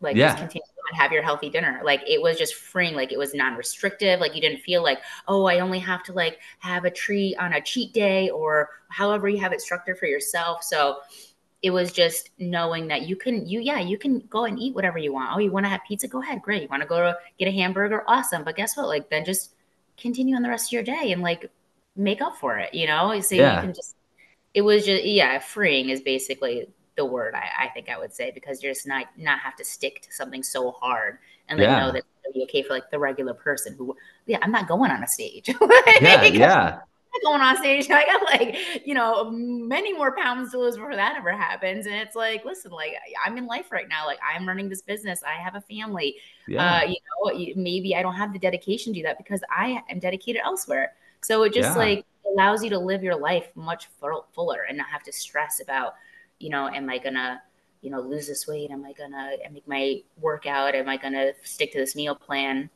Like, 0.00 0.16
yeah. 0.16 0.28
just 0.28 0.38
continue 0.38 0.66
and 0.90 1.00
have 1.00 1.12
your 1.12 1.22
healthy 1.22 1.50
dinner. 1.50 1.80
Like 1.84 2.02
it 2.06 2.20
was 2.20 2.38
just 2.38 2.54
freeing, 2.54 2.94
like 2.94 3.12
it 3.12 3.18
was 3.18 3.34
non-restrictive. 3.34 4.20
Like 4.20 4.34
you 4.34 4.40
didn't 4.40 4.60
feel 4.60 4.82
like, 4.82 4.98
oh, 5.26 5.44
I 5.46 5.60
only 5.60 5.78
have 5.78 6.02
to 6.04 6.12
like 6.12 6.38
have 6.60 6.84
a 6.84 6.90
treat 6.90 7.36
on 7.36 7.52
a 7.52 7.60
cheat 7.60 7.92
day 7.92 8.30
or 8.30 8.70
however 8.88 9.28
you 9.28 9.38
have 9.38 9.52
it 9.52 9.60
structured 9.60 9.98
for 9.98 10.06
yourself. 10.06 10.62
So 10.62 10.98
it 11.62 11.70
was 11.70 11.92
just 11.92 12.30
knowing 12.38 12.86
that 12.86 13.08
you 13.08 13.16
can 13.16 13.44
you 13.44 13.58
yeah 13.58 13.80
you 13.80 13.98
can 13.98 14.20
go 14.30 14.44
and 14.44 14.60
eat 14.60 14.76
whatever 14.76 14.96
you 14.96 15.12
want 15.12 15.34
oh 15.34 15.40
you 15.40 15.50
want 15.50 15.66
to 15.66 15.68
have 15.68 15.80
pizza 15.88 16.06
go 16.06 16.22
ahead 16.22 16.40
great 16.40 16.62
you 16.62 16.68
want 16.68 16.80
to 16.80 16.88
go 16.88 17.00
to 17.00 17.16
get 17.36 17.48
a 17.48 17.50
hamburger 17.50 18.04
awesome 18.06 18.44
but 18.44 18.54
guess 18.54 18.76
what 18.76 18.86
like 18.86 19.10
then 19.10 19.24
just 19.24 19.56
continue 19.96 20.36
on 20.36 20.42
the 20.42 20.48
rest 20.48 20.68
of 20.68 20.72
your 20.72 20.84
day 20.84 21.10
and 21.10 21.20
like 21.20 21.50
make 21.96 22.22
up 22.22 22.36
for 22.36 22.58
it 22.58 22.72
you 22.72 22.86
know 22.86 23.20
so 23.20 23.34
yeah. 23.34 23.56
you 23.56 23.60
can 23.62 23.74
just 23.74 23.96
it 24.54 24.62
was 24.62 24.86
just 24.86 25.02
yeah 25.02 25.40
freeing 25.40 25.88
is 25.88 26.00
basically 26.00 26.68
the 26.98 27.04
word 27.04 27.34
I, 27.34 27.48
I, 27.64 27.68
think 27.68 27.88
I 27.88 27.96
would 27.96 28.12
say 28.12 28.30
because 28.34 28.62
you're 28.62 28.74
just 28.74 28.86
not 28.86 29.06
not 29.16 29.38
have 29.38 29.56
to 29.56 29.64
stick 29.64 30.02
to 30.02 30.12
something 30.12 30.42
so 30.42 30.72
hard 30.72 31.18
and 31.48 31.58
then 31.58 31.70
yeah. 31.70 31.78
know 31.78 31.92
that 31.92 32.02
it'll 32.24 32.34
be 32.34 32.42
okay 32.42 32.62
for 32.62 32.74
like 32.74 32.90
the 32.90 32.98
regular 32.98 33.32
person 33.32 33.74
who 33.78 33.96
yeah 34.26 34.38
I'm 34.42 34.50
not 34.50 34.68
going 34.68 34.90
on 34.90 35.02
a 35.02 35.08
stage. 35.08 35.48
Like, 35.60 36.00
yeah 36.02 36.30
yeah. 36.32 36.78
going 37.24 37.40
on 37.40 37.56
stage. 37.56 37.90
I 37.90 38.04
got 38.04 38.22
like 38.22 38.86
you 38.86 38.94
know 38.94 39.30
many 39.30 39.92
more 39.92 40.14
pounds 40.16 40.50
to 40.52 40.58
lose 40.58 40.74
before 40.74 40.96
that 40.96 41.16
ever 41.16 41.32
happens. 41.32 41.86
And 41.86 41.94
it's 41.94 42.16
like 42.16 42.44
listen 42.44 42.72
like 42.72 42.94
I'm 43.24 43.38
in 43.38 43.46
life 43.46 43.70
right 43.70 43.88
now. 43.88 44.04
Like 44.04 44.18
I'm 44.22 44.46
running 44.46 44.68
this 44.68 44.82
business. 44.82 45.22
I 45.22 45.40
have 45.40 45.54
a 45.54 45.60
family. 45.62 46.16
Yeah. 46.48 46.80
uh 46.80 46.84
you 46.84 46.96
know 46.96 47.62
maybe 47.62 47.94
I 47.94 48.02
don't 48.02 48.14
have 48.14 48.32
the 48.32 48.40
dedication 48.40 48.92
to 48.92 48.98
do 48.98 49.02
that 49.04 49.18
because 49.18 49.40
I 49.50 49.82
am 49.88 50.00
dedicated 50.00 50.42
elsewhere. 50.44 50.94
So 51.22 51.44
it 51.44 51.54
just 51.54 51.70
yeah. 51.70 51.76
like 51.76 52.06
allows 52.32 52.62
you 52.62 52.70
to 52.70 52.78
live 52.78 53.02
your 53.02 53.16
life 53.16 53.48
much 53.54 53.88
fuller 54.32 54.62
and 54.68 54.76
not 54.76 54.88
have 54.88 55.02
to 55.04 55.12
stress 55.12 55.60
about 55.60 55.94
you 56.38 56.50
know, 56.50 56.68
am 56.68 56.88
I 56.88 56.98
gonna, 56.98 57.42
you 57.80 57.90
know, 57.90 58.00
lose 58.00 58.26
this 58.26 58.46
weight? 58.46 58.70
Am 58.70 58.84
I 58.84 58.92
gonna 58.92 59.30
make 59.52 59.66
my 59.68 60.02
workout? 60.20 60.74
Am 60.74 60.88
I 60.88 60.96
gonna 60.96 61.32
stick 61.42 61.72
to 61.72 61.78
this 61.78 61.94
meal 61.94 62.14
plan? 62.14 62.70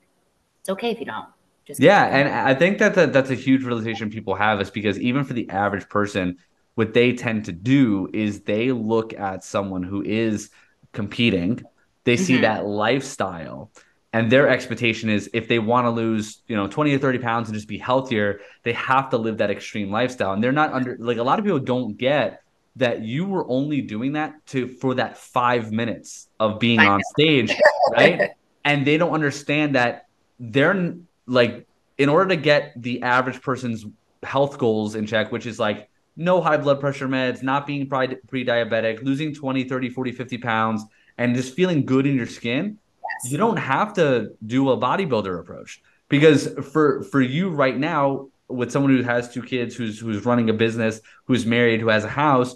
It's 0.60 0.70
okay 0.70 0.90
if 0.90 1.00
you 1.00 1.06
don't. 1.06 1.28
Just 1.64 1.80
yeah, 1.80 2.04
and 2.06 2.28
I 2.28 2.54
think 2.54 2.78
that 2.78 2.94
the, 2.94 3.06
that's 3.06 3.30
a 3.30 3.36
huge 3.36 3.62
realization 3.62 4.10
people 4.10 4.34
have 4.34 4.60
is 4.60 4.70
because 4.70 4.98
even 4.98 5.24
for 5.24 5.32
the 5.32 5.48
average 5.50 5.88
person, 5.88 6.38
what 6.74 6.92
they 6.92 7.12
tend 7.12 7.44
to 7.44 7.52
do 7.52 8.08
is 8.12 8.40
they 8.40 8.72
look 8.72 9.14
at 9.14 9.44
someone 9.44 9.84
who 9.84 10.02
is 10.02 10.50
competing, 10.92 11.62
they 12.04 12.16
see 12.16 12.34
mm-hmm. 12.34 12.42
that 12.42 12.66
lifestyle, 12.66 13.70
and 14.12 14.30
their 14.30 14.48
expectation 14.48 15.08
is 15.08 15.30
if 15.32 15.48
they 15.48 15.58
want 15.58 15.86
to 15.86 15.90
lose 15.90 16.42
you 16.46 16.56
know 16.56 16.66
20 16.66 16.94
or 16.94 16.98
30 16.98 17.18
pounds 17.18 17.48
and 17.48 17.54
just 17.54 17.68
be 17.68 17.78
healthier 17.78 18.40
they 18.62 18.72
have 18.72 19.10
to 19.10 19.16
live 19.16 19.38
that 19.38 19.50
extreme 19.50 19.90
lifestyle 19.90 20.32
and 20.32 20.42
they're 20.42 20.52
not 20.52 20.72
under 20.72 20.96
like 20.98 21.18
a 21.18 21.22
lot 21.22 21.38
of 21.38 21.44
people 21.44 21.58
don't 21.58 21.96
get 21.96 22.42
that 22.76 23.02
you 23.02 23.26
were 23.26 23.48
only 23.48 23.80
doing 23.80 24.12
that 24.12 24.34
to 24.46 24.68
for 24.68 24.94
that 24.94 25.18
five 25.18 25.72
minutes 25.72 26.28
of 26.40 26.58
being 26.58 26.80
on 26.80 27.00
stage 27.10 27.52
right? 27.92 28.30
And 28.64 28.86
they 28.86 28.96
don't 28.96 29.12
understand 29.12 29.74
that 29.74 30.06
they're 30.38 30.94
like 31.26 31.66
in 31.98 32.08
order 32.08 32.28
to 32.28 32.36
get 32.36 32.72
the 32.76 33.02
average 33.02 33.42
person's 33.42 33.84
health 34.22 34.56
goals 34.58 34.94
in 34.94 35.06
check 35.06 35.32
which 35.32 35.46
is 35.46 35.58
like 35.58 35.88
no 36.16 36.40
high 36.40 36.56
blood 36.56 36.80
pressure 36.80 37.08
meds 37.08 37.42
not 37.42 37.66
being 37.66 37.88
pre-diabetic 37.88 39.02
losing 39.02 39.34
20 39.34 39.64
30 39.64 39.90
40 39.90 40.12
50 40.12 40.38
pounds 40.38 40.84
and 41.18 41.34
just 41.34 41.54
feeling 41.54 41.84
good 41.84 42.06
in 42.06 42.14
your 42.14 42.26
skin 42.26 42.78
you 43.24 43.38
don't 43.38 43.56
have 43.56 43.94
to 43.94 44.32
do 44.44 44.70
a 44.70 44.76
bodybuilder 44.76 45.38
approach. 45.38 45.82
Because 46.08 46.48
for 46.72 47.02
for 47.04 47.20
you 47.20 47.50
right 47.50 47.76
now 47.76 48.28
with 48.48 48.70
someone 48.70 48.94
who 48.94 49.02
has 49.02 49.32
two 49.32 49.42
kids 49.42 49.74
who's 49.74 49.98
who's 49.98 50.26
running 50.26 50.50
a 50.50 50.52
business 50.52 51.00
who's 51.24 51.46
married 51.46 51.80
who 51.80 51.88
has 51.88 52.04
a 52.04 52.08
house 52.08 52.54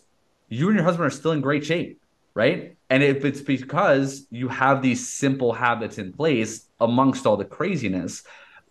you 0.48 0.68
and 0.68 0.76
your 0.76 0.84
husband 0.84 1.06
are 1.06 1.10
still 1.10 1.32
in 1.32 1.40
great 1.40 1.64
shape 1.64 2.00
right? 2.34 2.76
And 2.90 3.02
if 3.02 3.24
it's 3.24 3.40
because 3.40 4.26
you 4.30 4.48
have 4.48 4.82
these 4.82 5.08
simple 5.08 5.54
habits 5.54 5.96
in 5.96 6.12
place 6.12 6.68
amongst 6.78 7.24
all 7.24 7.38
the 7.38 7.46
craziness 7.46 8.24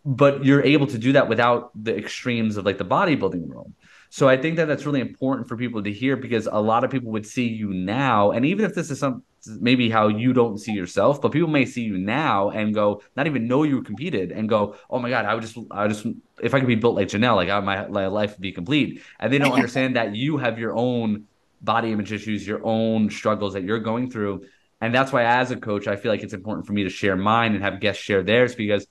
but 0.05 0.46
you're 0.46 0.62
able 0.62 0.86
to 0.86 1.00
do 1.00 1.13
that 1.13 1.27
without 1.27 1.72
the 1.84 1.98
extremes 1.98 2.58
of 2.58 2.65
like 2.65 2.77
the 2.77 2.86
bodybuilding 2.86 3.48
world. 3.48 3.74
So 4.12 4.29
I 4.29 4.38
think 4.38 4.55
that 4.58 4.65
that's 4.65 4.86
really 4.86 5.01
important 5.01 5.50
for 5.50 5.58
people 5.58 5.84
to 5.84 5.91
hear 5.91 6.15
because 6.15 6.48
a 6.50 6.62
lot 6.62 6.84
of 6.84 6.91
people 6.91 7.12
would 7.12 7.25
see 7.25 7.48
you 7.48 7.74
now, 7.74 8.32
and 8.32 8.46
even 8.46 8.63
if 8.63 8.75
this 8.75 8.91
is 8.91 9.00
some 9.00 9.24
maybe 9.60 9.89
how 9.89 10.08
you 10.08 10.32
don't 10.32 10.60
see 10.60 10.72
yourself, 10.72 11.22
but 11.22 11.32
people 11.32 11.50
may 11.50 11.65
see 11.65 11.84
you 11.84 11.98
now 11.98 12.50
and 12.50 12.74
go, 12.74 13.01
not 13.15 13.27
even 13.27 13.48
know 13.48 13.63
you 13.63 13.82
competed, 13.82 14.32
and 14.32 14.48
go, 14.48 14.75
oh 14.89 15.00
my 15.00 15.10
god, 15.10 15.25
I 15.25 15.34
would 15.34 15.44
just, 15.44 15.58
I 15.70 15.88
just, 15.88 16.05
if 16.41 16.53
I 16.53 16.60
could 16.60 16.67
be 16.67 16.75
built 16.75 16.96
like 16.96 17.10
Janell, 17.10 17.36
like 17.36 17.50
I, 17.50 17.60
my, 17.60 17.88
my 17.88 18.08
life 18.08 18.32
would 18.32 18.41
be 18.41 18.51
complete, 18.51 19.01
and 19.20 19.34
they 19.34 19.38
don't 19.38 19.53
understand 19.60 19.96
that 19.98 20.15
you 20.15 20.38
have 20.38 20.58
your 20.60 20.75
own 20.75 21.25
body 21.62 21.91
image 21.91 22.12
issues, 22.12 22.45
your 22.45 22.62
own 22.63 23.09
struggles 23.09 23.53
that 23.53 23.63
you're 23.63 23.79
going 23.79 24.09
through. 24.09 24.45
And 24.81 24.93
that's 24.93 25.12
why, 25.12 25.24
as 25.24 25.51
a 25.51 25.55
coach, 25.55 25.88
I 25.88 25.95
feel 25.95 26.12
like 26.12 26.24
it's 26.24 26.33
important 26.33 26.67
for 26.67 26.74
me 26.74 26.83
to 26.83 26.89
share 26.89 27.15
mine 27.15 27.55
and 27.55 27.63
have 27.63 27.79
guests 27.79 28.01
share 28.01 28.24
theirs 28.24 28.55
because 28.55 28.85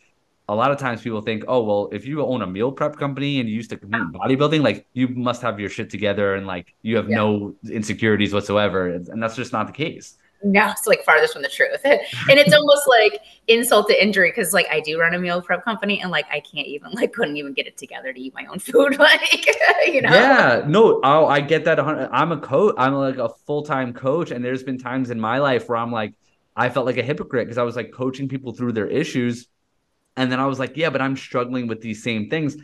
a 0.48 0.54
lot 0.54 0.70
of 0.70 0.78
times 0.78 1.02
people 1.02 1.22
think, 1.22 1.44
oh, 1.48 1.62
well, 1.62 1.88
if 1.92 2.06
you 2.06 2.24
own 2.24 2.42
a 2.42 2.46
meal 2.46 2.70
prep 2.72 2.96
company 2.96 3.40
and 3.40 3.48
you 3.48 3.54
used 3.54 3.70
to 3.70 3.76
compete 3.76 4.00
in 4.00 4.12
bodybuilding, 4.12 4.62
like 4.62 4.86
you 4.92 5.08
must 5.08 5.42
have 5.42 5.58
your 5.58 5.70
shit 5.70 5.88
together 5.90 6.34
and 6.34 6.46
like 6.46 6.74
you 6.82 6.96
have 6.96 7.08
yeah. 7.08 7.16
no 7.16 7.54
insecurities 7.70 8.34
whatsoever. 8.34 8.88
And 8.88 9.22
that's 9.22 9.36
just 9.36 9.52
not 9.52 9.66
the 9.66 9.72
case. 9.72 10.18
No, 10.44 10.70
it's 10.70 10.86
like 10.86 11.02
farthest 11.04 11.32
from 11.32 11.42
the 11.42 11.48
truth. 11.48 11.80
and 11.84 12.00
it's 12.28 12.54
almost 12.54 12.86
like 12.86 13.20
insult 13.48 13.88
to 13.88 14.02
injury 14.02 14.30
because 14.30 14.52
like 14.52 14.66
I 14.70 14.80
do 14.80 15.00
run 15.00 15.14
a 15.14 15.18
meal 15.18 15.42
prep 15.42 15.64
company 15.64 16.00
and 16.00 16.10
like 16.10 16.26
I 16.30 16.40
can't 16.40 16.66
even 16.66 16.92
like 16.92 17.12
couldn't 17.12 17.36
even 17.36 17.52
get 17.54 17.66
it 17.66 17.76
together 17.76 18.12
to 18.12 18.20
eat 18.20 18.34
my 18.34 18.46
own 18.46 18.58
food. 18.60 18.98
Like, 18.98 19.46
you 19.86 20.02
know? 20.02 20.10
Yeah, 20.10 20.62
no, 20.66 21.00
oh, 21.02 21.26
I 21.26 21.40
get 21.40 21.64
that. 21.64 21.80
I'm 21.80 22.32
a 22.32 22.38
coach. 22.38 22.74
I'm 22.78 22.94
like 22.94 23.18
a 23.18 23.30
full 23.46 23.64
time 23.64 23.92
coach. 23.92 24.30
And 24.30 24.44
there's 24.44 24.62
been 24.62 24.78
times 24.78 25.10
in 25.10 25.20
my 25.20 25.38
life 25.38 25.68
where 25.68 25.78
I'm 25.78 25.92
like, 25.92 26.14
I 26.56 26.68
felt 26.68 26.86
like 26.86 26.98
a 26.98 27.02
hypocrite 27.02 27.46
because 27.46 27.58
I 27.58 27.64
was 27.64 27.74
like 27.74 27.90
coaching 27.92 28.28
people 28.28 28.52
through 28.52 28.72
their 28.72 28.86
issues 28.86 29.48
and 30.16 30.30
then 30.30 30.40
I 30.40 30.46
was 30.46 30.58
like, 30.58 30.76
yeah, 30.76 30.90
but 30.90 31.00
I'm 31.00 31.16
struggling 31.16 31.66
with 31.66 31.80
these 31.80 32.02
same 32.02 32.30
things. 32.30 32.56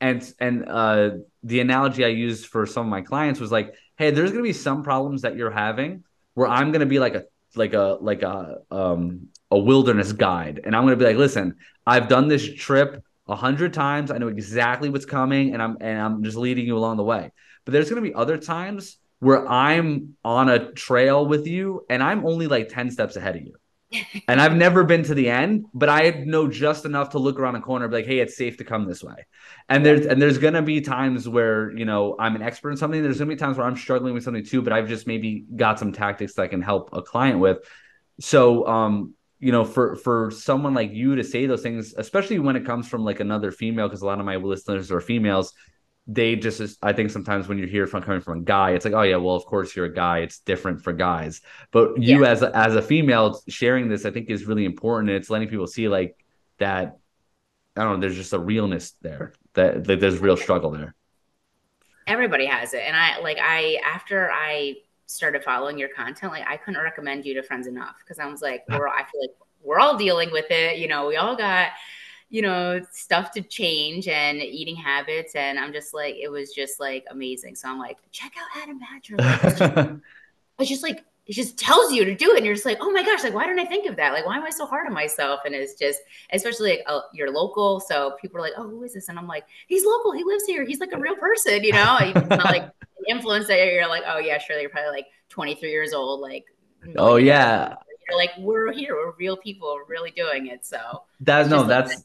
And 0.00 0.32
and 0.38 0.68
uh, 0.68 1.10
the 1.42 1.60
analogy 1.60 2.04
I 2.04 2.08
used 2.08 2.46
for 2.46 2.66
some 2.66 2.86
of 2.86 2.90
my 2.90 3.02
clients 3.02 3.40
was 3.40 3.52
like, 3.52 3.74
hey, 3.96 4.10
there's 4.10 4.30
gonna 4.30 4.42
be 4.42 4.52
some 4.52 4.82
problems 4.82 5.22
that 5.22 5.36
you're 5.36 5.50
having 5.50 6.04
where 6.34 6.48
I'm 6.48 6.72
gonna 6.72 6.86
be 6.86 6.98
like 6.98 7.14
a 7.14 7.24
like 7.56 7.74
a 7.74 7.98
like 8.00 8.22
a 8.22 8.58
um 8.70 9.28
a 9.50 9.58
wilderness 9.58 10.12
guide, 10.12 10.60
and 10.64 10.74
I'm 10.74 10.84
gonna 10.84 10.96
be 10.96 11.04
like, 11.04 11.16
listen, 11.16 11.56
I've 11.86 12.08
done 12.08 12.28
this 12.28 12.54
trip 12.54 13.02
a 13.28 13.36
hundred 13.36 13.72
times. 13.72 14.10
I 14.10 14.18
know 14.18 14.28
exactly 14.28 14.90
what's 14.90 15.06
coming, 15.06 15.54
and 15.54 15.62
I'm 15.62 15.76
and 15.80 16.00
I'm 16.00 16.22
just 16.24 16.36
leading 16.36 16.66
you 16.66 16.76
along 16.76 16.96
the 16.96 17.04
way. 17.04 17.30
But 17.64 17.72
there's 17.72 17.88
gonna 17.88 18.02
be 18.02 18.14
other 18.14 18.38
times 18.38 18.98
where 19.20 19.48
I'm 19.48 20.16
on 20.24 20.48
a 20.48 20.72
trail 20.72 21.26
with 21.26 21.46
you, 21.46 21.86
and 21.88 22.02
I'm 22.02 22.26
only 22.26 22.46
like 22.46 22.68
ten 22.68 22.90
steps 22.90 23.16
ahead 23.16 23.36
of 23.36 23.42
you 23.42 23.54
and 24.28 24.40
I've 24.40 24.54
never 24.54 24.84
been 24.84 25.02
to 25.04 25.14
the 25.14 25.28
end, 25.28 25.66
but 25.74 25.88
I 25.88 26.10
know 26.26 26.48
just 26.48 26.84
enough 26.84 27.10
to 27.10 27.18
look 27.18 27.38
around 27.38 27.56
a 27.56 27.60
corner, 27.60 27.88
be 27.88 27.96
like, 27.96 28.06
"Hey, 28.06 28.18
it's 28.18 28.36
safe 28.36 28.56
to 28.58 28.64
come 28.64 28.86
this 28.86 29.02
way." 29.02 29.26
And 29.68 29.84
there's 29.84 30.06
and 30.06 30.20
there's 30.20 30.38
gonna 30.38 30.62
be 30.62 30.80
times 30.80 31.28
where 31.28 31.76
you 31.76 31.84
know 31.84 32.16
I'm 32.18 32.36
an 32.36 32.42
expert 32.42 32.70
in 32.70 32.76
something. 32.76 33.02
There's 33.02 33.18
gonna 33.18 33.30
be 33.30 33.36
times 33.36 33.58
where 33.58 33.66
I'm 33.66 33.76
struggling 33.76 34.14
with 34.14 34.24
something 34.24 34.44
too, 34.44 34.62
but 34.62 34.72
I've 34.72 34.88
just 34.88 35.06
maybe 35.06 35.44
got 35.54 35.78
some 35.78 35.92
tactics 35.92 36.34
that 36.34 36.42
I 36.42 36.48
can 36.48 36.62
help 36.62 36.90
a 36.92 37.02
client 37.02 37.38
with. 37.38 37.58
So, 38.20 38.66
um, 38.66 39.14
you 39.40 39.52
know, 39.52 39.64
for 39.64 39.96
for 39.96 40.30
someone 40.30 40.74
like 40.74 40.92
you 40.92 41.16
to 41.16 41.24
say 41.24 41.46
those 41.46 41.62
things, 41.62 41.94
especially 41.96 42.38
when 42.38 42.56
it 42.56 42.64
comes 42.64 42.88
from 42.88 43.04
like 43.04 43.20
another 43.20 43.50
female, 43.50 43.88
because 43.88 44.02
a 44.02 44.06
lot 44.06 44.20
of 44.20 44.26
my 44.26 44.36
listeners 44.36 44.90
are 44.90 45.00
females 45.00 45.52
they 46.06 46.36
just 46.36 46.78
i 46.82 46.92
think 46.92 47.10
sometimes 47.10 47.48
when 47.48 47.56
you 47.56 47.66
hear 47.66 47.86
from 47.86 48.02
coming 48.02 48.20
from 48.20 48.40
a 48.40 48.42
guy 48.42 48.72
it's 48.72 48.84
like 48.84 48.92
oh 48.92 49.02
yeah 49.02 49.16
well 49.16 49.34
of 49.34 49.44
course 49.46 49.74
you're 49.74 49.86
a 49.86 49.92
guy. 49.92 50.18
It's 50.18 50.40
different 50.40 50.82
for 50.82 50.92
guys. 50.92 51.40
But 51.70 52.00
you 52.00 52.22
yeah. 52.22 52.30
as 52.30 52.42
a, 52.42 52.54
as 52.54 52.76
a 52.76 52.82
female 52.82 53.40
sharing 53.48 53.88
this 53.88 54.04
i 54.04 54.10
think 54.10 54.28
is 54.28 54.44
really 54.44 54.64
important. 54.64 55.10
And 55.10 55.16
it's 55.16 55.30
letting 55.30 55.48
people 55.48 55.66
see 55.66 55.88
like 55.88 56.16
that 56.58 56.98
i 57.76 57.82
don't 57.82 57.94
know 57.94 58.00
there's 58.00 58.16
just 58.16 58.32
a 58.32 58.38
realness 58.38 58.92
there 59.00 59.32
that, 59.54 59.84
that 59.84 60.00
there's 60.00 60.18
real 60.18 60.36
struggle 60.36 60.70
there. 60.70 60.94
Everybody 62.06 62.46
has 62.46 62.74
it. 62.74 62.82
And 62.82 62.94
i 62.94 63.18
like 63.20 63.38
i 63.40 63.78
after 63.84 64.30
i 64.30 64.74
started 65.06 65.42
following 65.42 65.78
your 65.78 65.88
content 65.88 66.32
like 66.32 66.46
i 66.46 66.56
couldn't 66.56 66.82
recommend 66.82 67.24
you 67.24 67.34
to 67.34 67.42
friends 67.42 67.66
enough. 67.66 67.96
Because 68.00 68.18
i 68.18 68.26
was 68.26 68.42
like 68.42 68.62
we're 68.68 68.88
i 68.88 69.04
feel 69.10 69.22
like 69.22 69.36
we're 69.62 69.78
all 69.78 69.96
dealing 69.96 70.30
with 70.32 70.50
it. 70.50 70.76
You 70.76 70.88
know 70.88 71.06
we 71.06 71.16
all 71.16 71.34
got 71.34 71.70
you 72.34 72.42
know, 72.42 72.80
stuff 72.90 73.30
to 73.30 73.40
change 73.42 74.08
and 74.08 74.42
eating 74.42 74.74
habits. 74.74 75.36
And 75.36 75.56
I'm 75.56 75.72
just 75.72 75.94
like, 75.94 76.16
it 76.16 76.28
was 76.28 76.52
just 76.52 76.80
like 76.80 77.04
amazing. 77.08 77.54
So 77.54 77.68
I'm 77.68 77.78
like, 77.78 77.96
check 78.10 78.32
out 78.36 78.60
Adam 78.60 78.80
Badger. 78.80 79.14
Like, 79.18 80.00
it's, 80.58 80.68
just, 80.68 80.82
like, 80.82 81.04
it 81.26 81.32
just 81.34 81.56
tells 81.56 81.92
you 81.92 82.04
to 82.04 82.12
do 82.12 82.32
it. 82.32 82.38
And 82.38 82.44
you're 82.44 82.56
just 82.56 82.66
like, 82.66 82.78
oh 82.80 82.90
my 82.90 83.04
gosh, 83.04 83.22
like, 83.22 83.34
why 83.34 83.46
didn't 83.46 83.60
I 83.60 83.66
think 83.66 83.88
of 83.88 83.94
that? 83.94 84.12
Like, 84.12 84.26
why 84.26 84.36
am 84.36 84.42
I 84.42 84.50
so 84.50 84.66
hard 84.66 84.88
on 84.88 84.92
myself? 84.92 85.42
And 85.44 85.54
it's 85.54 85.74
just, 85.74 86.00
especially 86.32 86.70
like, 86.70 86.80
uh, 86.88 87.02
you're 87.12 87.30
local. 87.30 87.78
So 87.78 88.16
people 88.20 88.38
are 88.38 88.42
like, 88.42 88.54
oh, 88.56 88.68
who 88.68 88.82
is 88.82 88.94
this? 88.94 89.08
And 89.08 89.16
I'm 89.16 89.28
like, 89.28 89.44
he's 89.68 89.84
local. 89.86 90.10
He 90.10 90.24
lives 90.24 90.44
here. 90.44 90.64
He's 90.64 90.80
like 90.80 90.92
a 90.92 90.98
real 90.98 91.14
person, 91.14 91.62
you 91.62 91.70
know? 91.70 91.98
It's 92.00 92.28
not 92.28 92.46
like 92.46 92.64
an 93.06 93.16
influencer. 93.16 93.74
You're 93.74 93.88
like, 93.88 94.02
oh 94.08 94.18
yeah, 94.18 94.38
sure. 94.38 94.58
You're 94.58 94.70
probably 94.70 94.90
like 94.90 95.06
23 95.28 95.70
years 95.70 95.92
old. 95.92 96.18
Like, 96.18 96.46
oh 96.96 97.14
yeah. 97.14 97.76
You're 98.08 98.18
like, 98.18 98.32
we're 98.38 98.72
here. 98.72 98.96
We're 98.96 99.12
real 99.12 99.36
people. 99.36 99.72
We're 99.72 99.86
really 99.86 100.10
doing 100.10 100.48
it. 100.48 100.66
So 100.66 101.04
that's 101.20 101.48
no, 101.48 101.62
that's, 101.62 102.02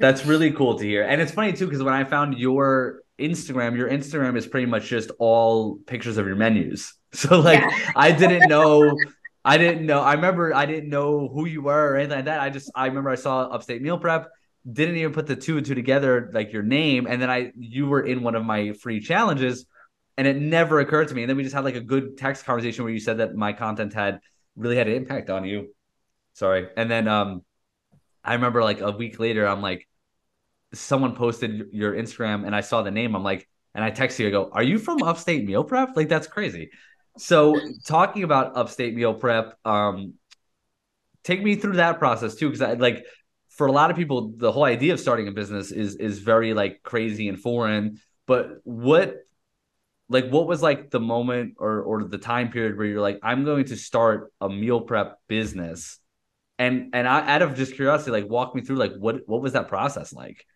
that's 0.00 0.24
really 0.24 0.50
cool 0.52 0.78
to 0.78 0.84
hear. 0.84 1.02
And 1.02 1.20
it's 1.20 1.32
funny 1.32 1.52
too, 1.52 1.66
because 1.66 1.82
when 1.82 1.94
I 1.94 2.04
found 2.04 2.38
your 2.38 3.02
Instagram, 3.18 3.76
your 3.76 3.88
Instagram 3.88 4.36
is 4.36 4.46
pretty 4.46 4.66
much 4.66 4.86
just 4.86 5.10
all 5.18 5.76
pictures 5.86 6.16
of 6.16 6.26
your 6.26 6.36
menus. 6.36 6.94
So 7.14 7.38
like 7.38 7.60
yeah. 7.60 7.92
I 7.94 8.10
didn't 8.10 8.48
know 8.48 8.96
I 9.44 9.58
didn't 9.58 9.84
know. 9.84 10.00
I 10.00 10.14
remember 10.14 10.54
I 10.54 10.64
didn't 10.64 10.88
know 10.88 11.28
who 11.28 11.46
you 11.46 11.62
were 11.62 11.92
or 11.92 11.96
anything 11.96 12.16
like 12.16 12.24
that. 12.24 12.40
I 12.40 12.48
just 12.48 12.70
I 12.74 12.86
remember 12.86 13.10
I 13.10 13.16
saw 13.16 13.42
Upstate 13.42 13.82
Meal 13.82 13.98
Prep, 13.98 14.30
didn't 14.70 14.96
even 14.96 15.12
put 15.12 15.26
the 15.26 15.36
two 15.36 15.58
and 15.58 15.66
two 15.66 15.74
together, 15.74 16.30
like 16.32 16.52
your 16.52 16.62
name, 16.62 17.06
and 17.06 17.20
then 17.20 17.30
I 17.30 17.52
you 17.58 17.86
were 17.86 18.00
in 18.00 18.22
one 18.22 18.34
of 18.34 18.44
my 18.44 18.72
free 18.72 19.00
challenges, 19.00 19.66
and 20.16 20.26
it 20.26 20.36
never 20.36 20.80
occurred 20.80 21.08
to 21.08 21.14
me. 21.14 21.22
And 21.22 21.28
then 21.28 21.36
we 21.36 21.42
just 21.42 21.54
had 21.54 21.64
like 21.64 21.74
a 21.74 21.80
good 21.80 22.16
text 22.16 22.46
conversation 22.46 22.84
where 22.84 22.92
you 22.92 23.00
said 23.00 23.18
that 23.18 23.34
my 23.34 23.52
content 23.52 23.92
had 23.92 24.20
really 24.56 24.76
had 24.76 24.88
an 24.88 24.94
impact 24.94 25.28
on 25.28 25.44
you. 25.44 25.74
Sorry, 26.32 26.68
and 26.76 26.90
then 26.90 27.06
um 27.06 27.42
I 28.24 28.34
remember 28.34 28.62
like 28.62 28.80
a 28.80 28.90
week 28.90 29.18
later, 29.18 29.46
I'm 29.46 29.60
like, 29.60 29.86
someone 30.72 31.14
posted 31.14 31.68
your 31.72 31.94
Instagram 31.94 32.46
and 32.46 32.54
I 32.54 32.60
saw 32.60 32.82
the 32.82 32.90
name. 32.90 33.14
I'm 33.14 33.22
like, 33.22 33.48
and 33.74 33.84
I 33.84 33.90
text 33.90 34.18
you, 34.18 34.28
I 34.28 34.30
go, 34.30 34.50
Are 34.52 34.62
you 34.62 34.78
from 34.78 35.02
Upstate 35.02 35.44
Meal 35.44 35.64
Prep? 35.64 35.96
Like, 35.96 36.08
that's 36.08 36.26
crazy. 36.26 36.70
So, 37.18 37.60
talking 37.86 38.24
about 38.24 38.56
Upstate 38.56 38.94
Meal 38.94 39.14
Prep, 39.14 39.56
um, 39.64 40.14
take 41.22 41.42
me 41.42 41.56
through 41.56 41.74
that 41.74 41.98
process 41.98 42.34
too, 42.34 42.48
because 42.48 42.62
I 42.62 42.74
like 42.74 43.04
for 43.50 43.66
a 43.66 43.72
lot 43.72 43.90
of 43.90 43.96
people, 43.96 44.32
the 44.36 44.50
whole 44.50 44.64
idea 44.64 44.92
of 44.92 45.00
starting 45.00 45.28
a 45.28 45.32
business 45.32 45.70
is 45.70 45.96
is 45.96 46.18
very 46.18 46.54
like 46.54 46.82
crazy 46.82 47.28
and 47.28 47.38
foreign. 47.38 48.00
But 48.26 48.58
what 48.64 49.16
like 50.08 50.28
what 50.28 50.46
was 50.46 50.62
like 50.62 50.90
the 50.90 51.00
moment 51.00 51.54
or 51.58 51.82
or 51.82 52.04
the 52.04 52.18
time 52.18 52.50
period 52.50 52.76
where 52.76 52.86
you're 52.86 53.00
like, 53.00 53.20
I'm 53.22 53.44
going 53.44 53.66
to 53.66 53.76
start 53.76 54.32
a 54.40 54.48
meal 54.48 54.80
prep 54.80 55.18
business 55.28 55.98
and 56.58 56.90
and 56.94 57.08
I, 57.08 57.34
out 57.34 57.42
of 57.42 57.54
just 57.54 57.74
curiosity, 57.74 58.10
like 58.10 58.28
walk 58.28 58.54
me 58.54 58.62
through 58.62 58.76
like 58.76 58.94
what 58.94 59.26
what 59.26 59.42
was 59.42 59.52
that 59.54 59.68
process 59.68 60.12
like? 60.12 60.46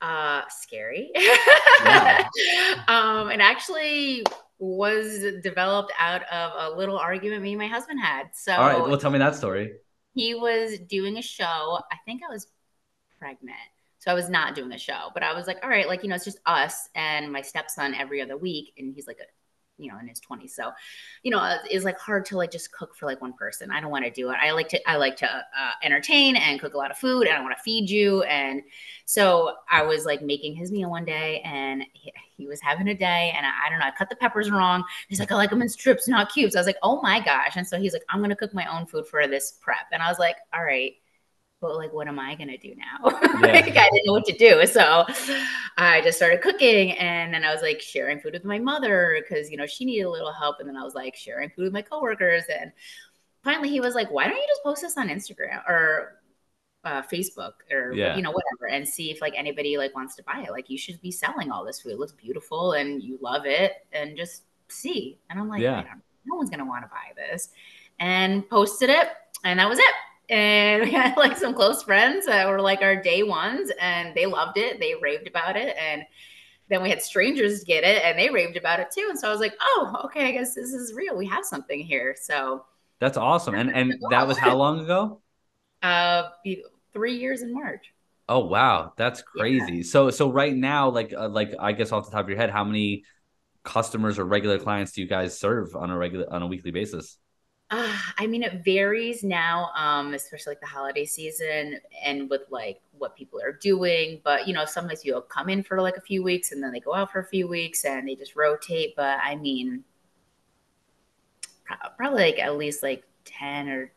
Uh, 0.00 0.42
scary. 0.48 1.10
Yeah. 1.84 2.28
um, 2.88 3.28
and 3.28 3.42
actually 3.42 4.24
was 4.58 5.22
developed 5.42 5.92
out 5.98 6.22
of 6.32 6.72
a 6.72 6.76
little 6.76 6.96
argument 6.96 7.42
me 7.42 7.52
and 7.52 7.58
my 7.58 7.66
husband 7.66 8.00
had. 8.00 8.28
So, 8.32 8.52
all 8.52 8.66
right, 8.66 8.80
well, 8.80 8.96
tell 8.96 9.10
me 9.10 9.18
that 9.18 9.34
story. 9.34 9.72
He 10.14 10.34
was 10.34 10.78
doing 10.78 11.18
a 11.18 11.22
show. 11.22 11.78
I 11.90 11.96
think 12.06 12.22
I 12.26 12.32
was 12.32 12.46
pregnant. 13.18 13.56
So 13.98 14.10
I 14.10 14.14
was 14.14 14.28
not 14.28 14.54
doing 14.54 14.72
a 14.72 14.78
show, 14.78 15.10
but 15.14 15.22
I 15.22 15.34
was 15.34 15.46
like, 15.46 15.58
all 15.62 15.68
right, 15.68 15.88
like, 15.88 16.02
you 16.02 16.08
know, 16.08 16.14
it's 16.14 16.24
just 16.24 16.38
us 16.46 16.88
and 16.94 17.32
my 17.32 17.40
stepson 17.42 17.94
every 17.94 18.20
other 18.22 18.36
week. 18.36 18.72
And 18.78 18.94
he's 18.94 19.06
like 19.06 19.18
a 19.18 19.26
you 19.84 19.92
know 19.92 19.98
in 19.98 20.08
his 20.08 20.20
20s 20.20 20.50
so 20.50 20.72
you 21.22 21.30
know 21.30 21.58
it's 21.70 21.84
like 21.84 21.98
hard 21.98 22.24
to 22.24 22.36
like 22.36 22.50
just 22.50 22.72
cook 22.72 22.96
for 22.96 23.06
like 23.06 23.20
one 23.20 23.34
person. 23.34 23.70
I 23.70 23.80
don't 23.80 23.90
want 23.90 24.04
to 24.04 24.10
do 24.10 24.30
it. 24.30 24.36
I 24.42 24.50
like 24.52 24.68
to 24.70 24.90
i 24.90 24.96
like 24.96 25.16
to 25.18 25.26
uh, 25.26 25.72
entertain 25.82 26.36
and 26.36 26.60
cook 26.60 26.74
a 26.74 26.78
lot 26.78 26.90
of 26.90 26.96
food 26.96 27.26
and 27.26 27.36
i 27.36 27.40
want 27.40 27.56
to 27.56 27.62
feed 27.62 27.90
you. 27.90 28.22
And 28.22 28.62
so 29.04 29.54
i 29.70 29.82
was 29.82 30.06
like 30.06 30.22
making 30.22 30.54
his 30.54 30.72
meal 30.72 30.90
one 30.90 31.04
day 31.04 31.40
and 31.44 31.84
he, 31.92 32.12
he 32.36 32.46
was 32.46 32.60
having 32.60 32.88
a 32.88 32.94
day 32.94 33.32
and 33.36 33.46
I, 33.46 33.50
I, 33.66 33.70
don't 33.70 33.78
know 33.78 33.86
i 33.86 33.92
cut 33.96 34.08
the 34.08 34.16
peppers 34.16 34.50
wrong. 34.50 34.82
He's 35.08 35.20
like 35.20 35.30
i 35.30 35.34
like 35.34 35.50
them 35.50 35.62
in 35.62 35.68
strips 35.68 36.08
not 36.08 36.32
cubes. 36.32 36.56
I 36.56 36.60
was 36.60 36.66
like 36.66 36.78
oh 36.82 37.00
my 37.02 37.20
gosh. 37.20 37.56
And 37.56 37.66
so 37.66 37.78
he's 37.78 37.92
like 37.92 38.04
i'm 38.08 38.20
gonna 38.20 38.36
cook 38.36 38.54
my 38.54 38.66
own 38.66 38.86
food 38.86 39.06
for 39.06 39.26
this 39.26 39.58
prep. 39.60 39.86
And 39.92 40.02
i 40.02 40.08
was 40.08 40.18
like 40.18 40.36
all 40.54 40.64
right 40.64 40.94
but 41.64 41.76
like, 41.76 41.94
what 41.94 42.08
am 42.08 42.18
I 42.18 42.34
gonna 42.34 42.58
do 42.58 42.74
now? 42.76 43.18
Yeah. 43.44 43.52
like, 43.52 43.76
I 43.76 43.88
didn't 43.90 44.06
know 44.06 44.12
what 44.12 44.26
to 44.26 44.36
do. 44.36 44.64
So 44.66 45.04
I 45.76 46.00
just 46.02 46.18
started 46.18 46.40
cooking, 46.40 46.92
and 46.92 47.32
then 47.32 47.42
I 47.42 47.52
was 47.52 47.62
like 47.62 47.80
sharing 47.80 48.20
food 48.20 48.34
with 48.34 48.44
my 48.44 48.58
mother 48.58 49.18
because 49.20 49.50
you 49.50 49.56
know 49.56 49.66
she 49.66 49.84
needed 49.84 50.04
a 50.04 50.10
little 50.10 50.32
help, 50.32 50.60
and 50.60 50.68
then 50.68 50.76
I 50.76 50.82
was 50.82 50.94
like 50.94 51.16
sharing 51.16 51.50
food 51.50 51.64
with 51.64 51.72
my 51.72 51.82
coworkers, 51.82 52.44
and 52.54 52.70
finally 53.42 53.70
he 53.70 53.80
was 53.80 53.94
like, 53.94 54.10
"Why 54.10 54.26
don't 54.28 54.36
you 54.36 54.46
just 54.46 54.62
post 54.62 54.82
this 54.82 54.98
on 54.98 55.08
Instagram 55.08 55.66
or 55.66 56.20
uh, 56.84 57.02
Facebook 57.02 57.52
or 57.72 57.92
yeah. 57.92 58.14
you 58.14 58.22
know 58.22 58.30
whatever, 58.30 58.68
and 58.70 58.86
see 58.86 59.10
if 59.10 59.20
like 59.22 59.34
anybody 59.36 59.78
like 59.78 59.94
wants 59.94 60.14
to 60.16 60.22
buy 60.22 60.44
it? 60.46 60.50
Like 60.50 60.68
you 60.68 60.78
should 60.78 61.00
be 61.00 61.10
selling 61.10 61.50
all 61.50 61.64
this 61.64 61.80
food. 61.80 61.92
It 61.92 61.98
looks 61.98 62.12
beautiful, 62.12 62.72
and 62.72 63.02
you 63.02 63.18
love 63.22 63.46
it, 63.46 63.72
and 63.92 64.16
just 64.16 64.44
see." 64.68 65.18
And 65.30 65.40
I'm 65.40 65.48
like, 65.48 65.62
yeah. 65.62 65.82
no 66.26 66.36
one's 66.36 66.50
gonna 66.50 66.66
want 66.66 66.84
to 66.84 66.88
buy 66.88 67.14
this, 67.16 67.48
and 67.98 68.48
posted 68.48 68.90
it, 68.90 69.08
and 69.44 69.58
that 69.58 69.68
was 69.68 69.78
it 69.78 69.94
and 70.28 70.82
we 70.84 70.90
had 70.90 71.16
like 71.16 71.36
some 71.36 71.54
close 71.54 71.82
friends 71.82 72.26
that 72.26 72.48
were 72.48 72.60
like 72.60 72.82
our 72.82 73.00
day 73.00 73.22
ones 73.22 73.70
and 73.80 74.14
they 74.14 74.26
loved 74.26 74.58
it. 74.58 74.80
They 74.80 74.94
raved 75.00 75.26
about 75.26 75.56
it 75.56 75.76
and 75.78 76.04
then 76.68 76.82
we 76.82 76.88
had 76.88 77.02
strangers 77.02 77.62
get 77.64 77.84
it 77.84 78.02
and 78.04 78.18
they 78.18 78.30
raved 78.30 78.56
about 78.56 78.80
it 78.80 78.88
too. 78.90 79.06
And 79.10 79.18
so 79.18 79.28
i 79.28 79.30
was 79.30 79.40
like 79.40 79.54
oh 79.60 80.02
okay 80.06 80.26
i 80.26 80.32
guess 80.32 80.54
this 80.54 80.72
is 80.72 80.94
real. 80.94 81.16
We 81.16 81.26
have 81.26 81.44
something 81.44 81.80
here. 81.80 82.16
So 82.20 82.64
that's 83.00 83.16
awesome. 83.16 83.54
And 83.54 83.74
and 83.74 83.94
that 84.10 84.26
was 84.26 84.38
how 84.38 84.56
long 84.56 84.80
ago? 84.80 85.20
Uh 85.82 86.30
three 86.92 87.16
years 87.16 87.42
in 87.42 87.52
march. 87.52 87.92
Oh 88.28 88.46
wow. 88.46 88.94
That's 88.96 89.22
crazy. 89.22 89.78
Yeah. 89.78 89.82
so 89.82 90.10
so 90.10 90.30
right 90.30 90.54
now 90.54 90.88
like 90.88 91.12
uh, 91.12 91.28
like 91.28 91.54
i 91.58 91.72
guess 91.72 91.92
off 91.92 92.06
the 92.06 92.12
top 92.12 92.24
of 92.24 92.28
your 92.28 92.38
head 92.38 92.50
how 92.50 92.64
many 92.64 93.04
customers 93.62 94.18
or 94.18 94.24
regular 94.24 94.58
clients 94.58 94.92
do 94.92 95.00
you 95.00 95.06
guys 95.08 95.38
serve 95.38 95.74
on 95.74 95.90
a 95.90 95.96
regular 95.96 96.30
on 96.32 96.42
a 96.42 96.46
weekly 96.46 96.70
basis 96.70 97.18
uh, 97.70 97.98
I 98.18 98.26
mean, 98.26 98.42
it 98.42 98.64
varies 98.64 99.24
now, 99.24 99.70
um, 99.76 100.14
especially 100.14 100.52
like 100.52 100.60
the 100.60 100.66
holiday 100.66 101.04
season 101.04 101.78
and 102.04 102.28
with 102.28 102.42
like 102.50 102.80
what 102.98 103.16
people 103.16 103.40
are 103.40 103.52
doing. 103.52 104.20
But 104.22 104.46
you 104.46 104.54
know, 104.54 104.64
sometimes 104.64 105.04
you'll 105.04 105.22
come 105.22 105.48
in 105.48 105.62
for 105.62 105.80
like 105.80 105.96
a 105.96 106.02
few 106.02 106.22
weeks 106.22 106.52
and 106.52 106.62
then 106.62 106.72
they 106.72 106.80
go 106.80 106.94
out 106.94 107.10
for 107.10 107.20
a 107.20 107.26
few 107.26 107.48
weeks 107.48 107.84
and 107.84 108.06
they 108.06 108.14
just 108.14 108.36
rotate. 108.36 108.94
But 108.96 109.18
I 109.22 109.36
mean, 109.36 109.82
probably 111.96 112.24
like 112.24 112.38
at 112.38 112.56
least 112.56 112.82
like 112.82 113.04
10 113.24 113.68
or 113.68 113.92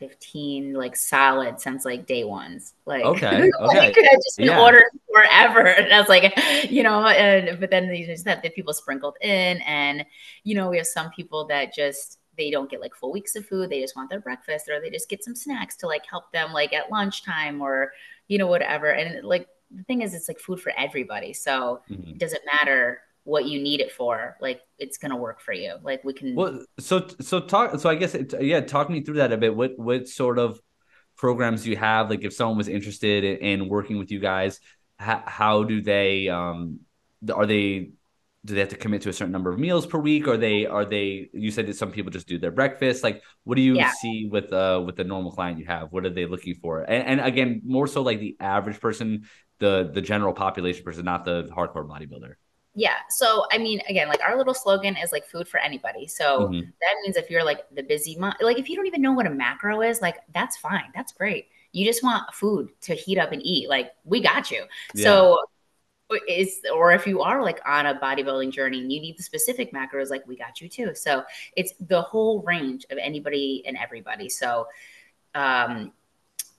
15 0.00 0.72
like 0.72 0.96
solid 0.96 1.60
since 1.60 1.84
like 1.84 2.06
day 2.06 2.24
ones 2.24 2.72
like 2.86 3.04
okay 3.04 3.50
okay 3.60 3.78
like, 3.78 3.98
i 3.98 4.14
just 4.14 4.38
been 4.38 4.46
yeah. 4.46 4.58
ordering 4.58 4.82
forever 5.12 5.66
and 5.66 5.92
i 5.92 6.00
was 6.00 6.08
like 6.08 6.32
you 6.70 6.82
know 6.82 7.06
and 7.06 7.60
but 7.60 7.70
then 7.70 7.86
these 7.86 8.24
that 8.24 8.42
the 8.42 8.48
people 8.48 8.72
sprinkled 8.72 9.16
in 9.20 9.58
and 9.58 10.04
you 10.42 10.54
know 10.54 10.70
we 10.70 10.78
have 10.78 10.86
some 10.86 11.10
people 11.10 11.46
that 11.46 11.74
just 11.74 12.19
they 12.40 12.50
don't 12.50 12.70
get 12.70 12.80
like 12.80 12.94
full 12.94 13.12
weeks 13.12 13.36
of 13.36 13.44
food 13.44 13.68
they 13.68 13.82
just 13.82 13.94
want 13.94 14.08
their 14.08 14.18
breakfast 14.18 14.68
or 14.70 14.80
they 14.80 14.88
just 14.88 15.10
get 15.10 15.22
some 15.22 15.36
snacks 15.36 15.76
to 15.76 15.86
like 15.86 16.06
help 16.06 16.32
them 16.32 16.52
like 16.54 16.72
at 16.72 16.90
lunchtime 16.90 17.60
or 17.60 17.92
you 18.28 18.38
know 18.38 18.46
whatever. 18.46 18.90
And 18.90 19.22
like 19.24 19.46
the 19.70 19.82
thing 19.82 20.00
is 20.00 20.14
it's 20.14 20.28
like 20.28 20.38
food 20.38 20.60
for 20.60 20.72
everybody. 20.78 21.34
So 21.34 21.82
mm-hmm. 21.90 22.12
it 22.12 22.18
doesn't 22.18 22.42
matter 22.46 23.02
what 23.24 23.44
you 23.44 23.60
need 23.60 23.80
it 23.80 23.92
for 23.92 24.36
like 24.40 24.62
it's 24.78 24.96
gonna 24.96 25.16
work 25.16 25.40
for 25.40 25.52
you. 25.52 25.74
Like 25.82 26.02
we 26.02 26.14
can 26.14 26.34
well 26.34 26.64
so 26.78 27.06
so 27.20 27.40
talk 27.40 27.78
so 27.78 27.90
i 27.90 27.94
guess 27.94 28.14
it, 28.14 28.32
yeah 28.40 28.60
talk 28.60 28.88
me 28.88 29.02
through 29.02 29.16
that 29.16 29.32
a 29.32 29.36
bit. 29.36 29.54
What 29.54 29.78
what 29.78 30.08
sort 30.08 30.38
of 30.38 30.58
programs 31.16 31.64
do 31.64 31.70
you 31.70 31.76
have? 31.76 32.08
Like 32.08 32.24
if 32.24 32.32
someone 32.32 32.56
was 32.56 32.68
interested 32.68 33.22
in, 33.24 33.36
in 33.36 33.68
working 33.68 33.98
with 33.98 34.10
you 34.10 34.20
guys 34.20 34.60
how, 34.96 35.22
how 35.26 35.64
do 35.64 35.80
they 35.82 36.28
um 36.28 36.80
are 37.34 37.46
they 37.46 37.90
do 38.44 38.54
they 38.54 38.60
have 38.60 38.70
to 38.70 38.76
commit 38.76 39.02
to 39.02 39.10
a 39.10 39.12
certain 39.12 39.32
number 39.32 39.50
of 39.50 39.58
meals 39.58 39.86
per 39.86 39.98
week? 39.98 40.26
Or 40.26 40.36
they 40.36 40.66
are 40.66 40.84
they 40.84 41.28
you 41.32 41.50
said 41.50 41.66
that 41.66 41.76
some 41.76 41.92
people 41.92 42.10
just 42.10 42.26
do 42.26 42.38
their 42.38 42.50
breakfast. 42.50 43.04
Like 43.04 43.22
what 43.44 43.56
do 43.56 43.62
you 43.62 43.76
yeah. 43.76 43.92
see 44.00 44.28
with 44.30 44.52
uh 44.52 44.82
with 44.84 44.96
the 44.96 45.04
normal 45.04 45.32
client 45.32 45.58
you 45.58 45.66
have? 45.66 45.92
What 45.92 46.06
are 46.06 46.10
they 46.10 46.26
looking 46.26 46.54
for? 46.54 46.80
And, 46.80 47.06
and 47.06 47.20
again 47.20 47.60
more 47.64 47.86
so 47.86 48.02
like 48.02 48.18
the 48.18 48.36
average 48.40 48.80
person 48.80 49.26
the 49.58 49.90
the 49.92 50.00
general 50.00 50.32
population 50.32 50.84
person 50.84 51.04
not 51.04 51.24
the 51.24 51.44
hardcore 51.54 51.86
bodybuilder. 51.86 52.34
Yeah. 52.74 52.94
So 53.10 53.44
i 53.52 53.58
mean 53.58 53.80
again 53.88 54.08
like 54.08 54.20
our 54.22 54.36
little 54.38 54.54
slogan 54.54 54.96
is 54.96 55.12
like 55.12 55.26
food 55.26 55.46
for 55.46 55.60
anybody. 55.60 56.06
So 56.06 56.48
mm-hmm. 56.48 56.60
that 56.60 56.94
means 57.02 57.16
if 57.16 57.28
you're 57.28 57.44
like 57.44 57.68
the 57.74 57.82
busy 57.82 58.16
mom 58.16 58.34
like 58.40 58.58
if 58.58 58.70
you 58.70 58.76
don't 58.76 58.86
even 58.86 59.02
know 59.02 59.12
what 59.12 59.26
a 59.26 59.30
macro 59.30 59.82
is 59.82 60.00
like 60.00 60.16
that's 60.32 60.56
fine. 60.56 60.90
That's 60.94 61.12
great. 61.12 61.48
You 61.72 61.84
just 61.84 62.02
want 62.02 62.32
food 62.32 62.70
to 62.82 62.94
heat 62.94 63.18
up 63.18 63.32
and 63.32 63.44
eat. 63.44 63.68
Like 63.68 63.92
we 64.04 64.20
got 64.20 64.50
you. 64.50 64.64
Yeah. 64.94 65.04
so 65.04 65.38
is 66.28 66.60
or 66.74 66.92
if 66.92 67.06
you 67.06 67.20
are 67.22 67.42
like 67.42 67.60
on 67.66 67.86
a 67.86 67.94
bodybuilding 67.94 68.52
journey 68.52 68.80
and 68.80 68.92
you 68.92 69.00
need 69.00 69.16
the 69.16 69.22
specific 69.22 69.72
macros 69.72 70.10
like 70.10 70.26
we 70.26 70.36
got 70.36 70.60
you 70.60 70.68
too. 70.68 70.94
So 70.94 71.24
it's 71.56 71.72
the 71.80 72.02
whole 72.02 72.42
range 72.42 72.86
of 72.90 72.98
anybody 72.98 73.62
and 73.66 73.76
everybody. 73.76 74.28
So 74.28 74.66
um 75.34 75.92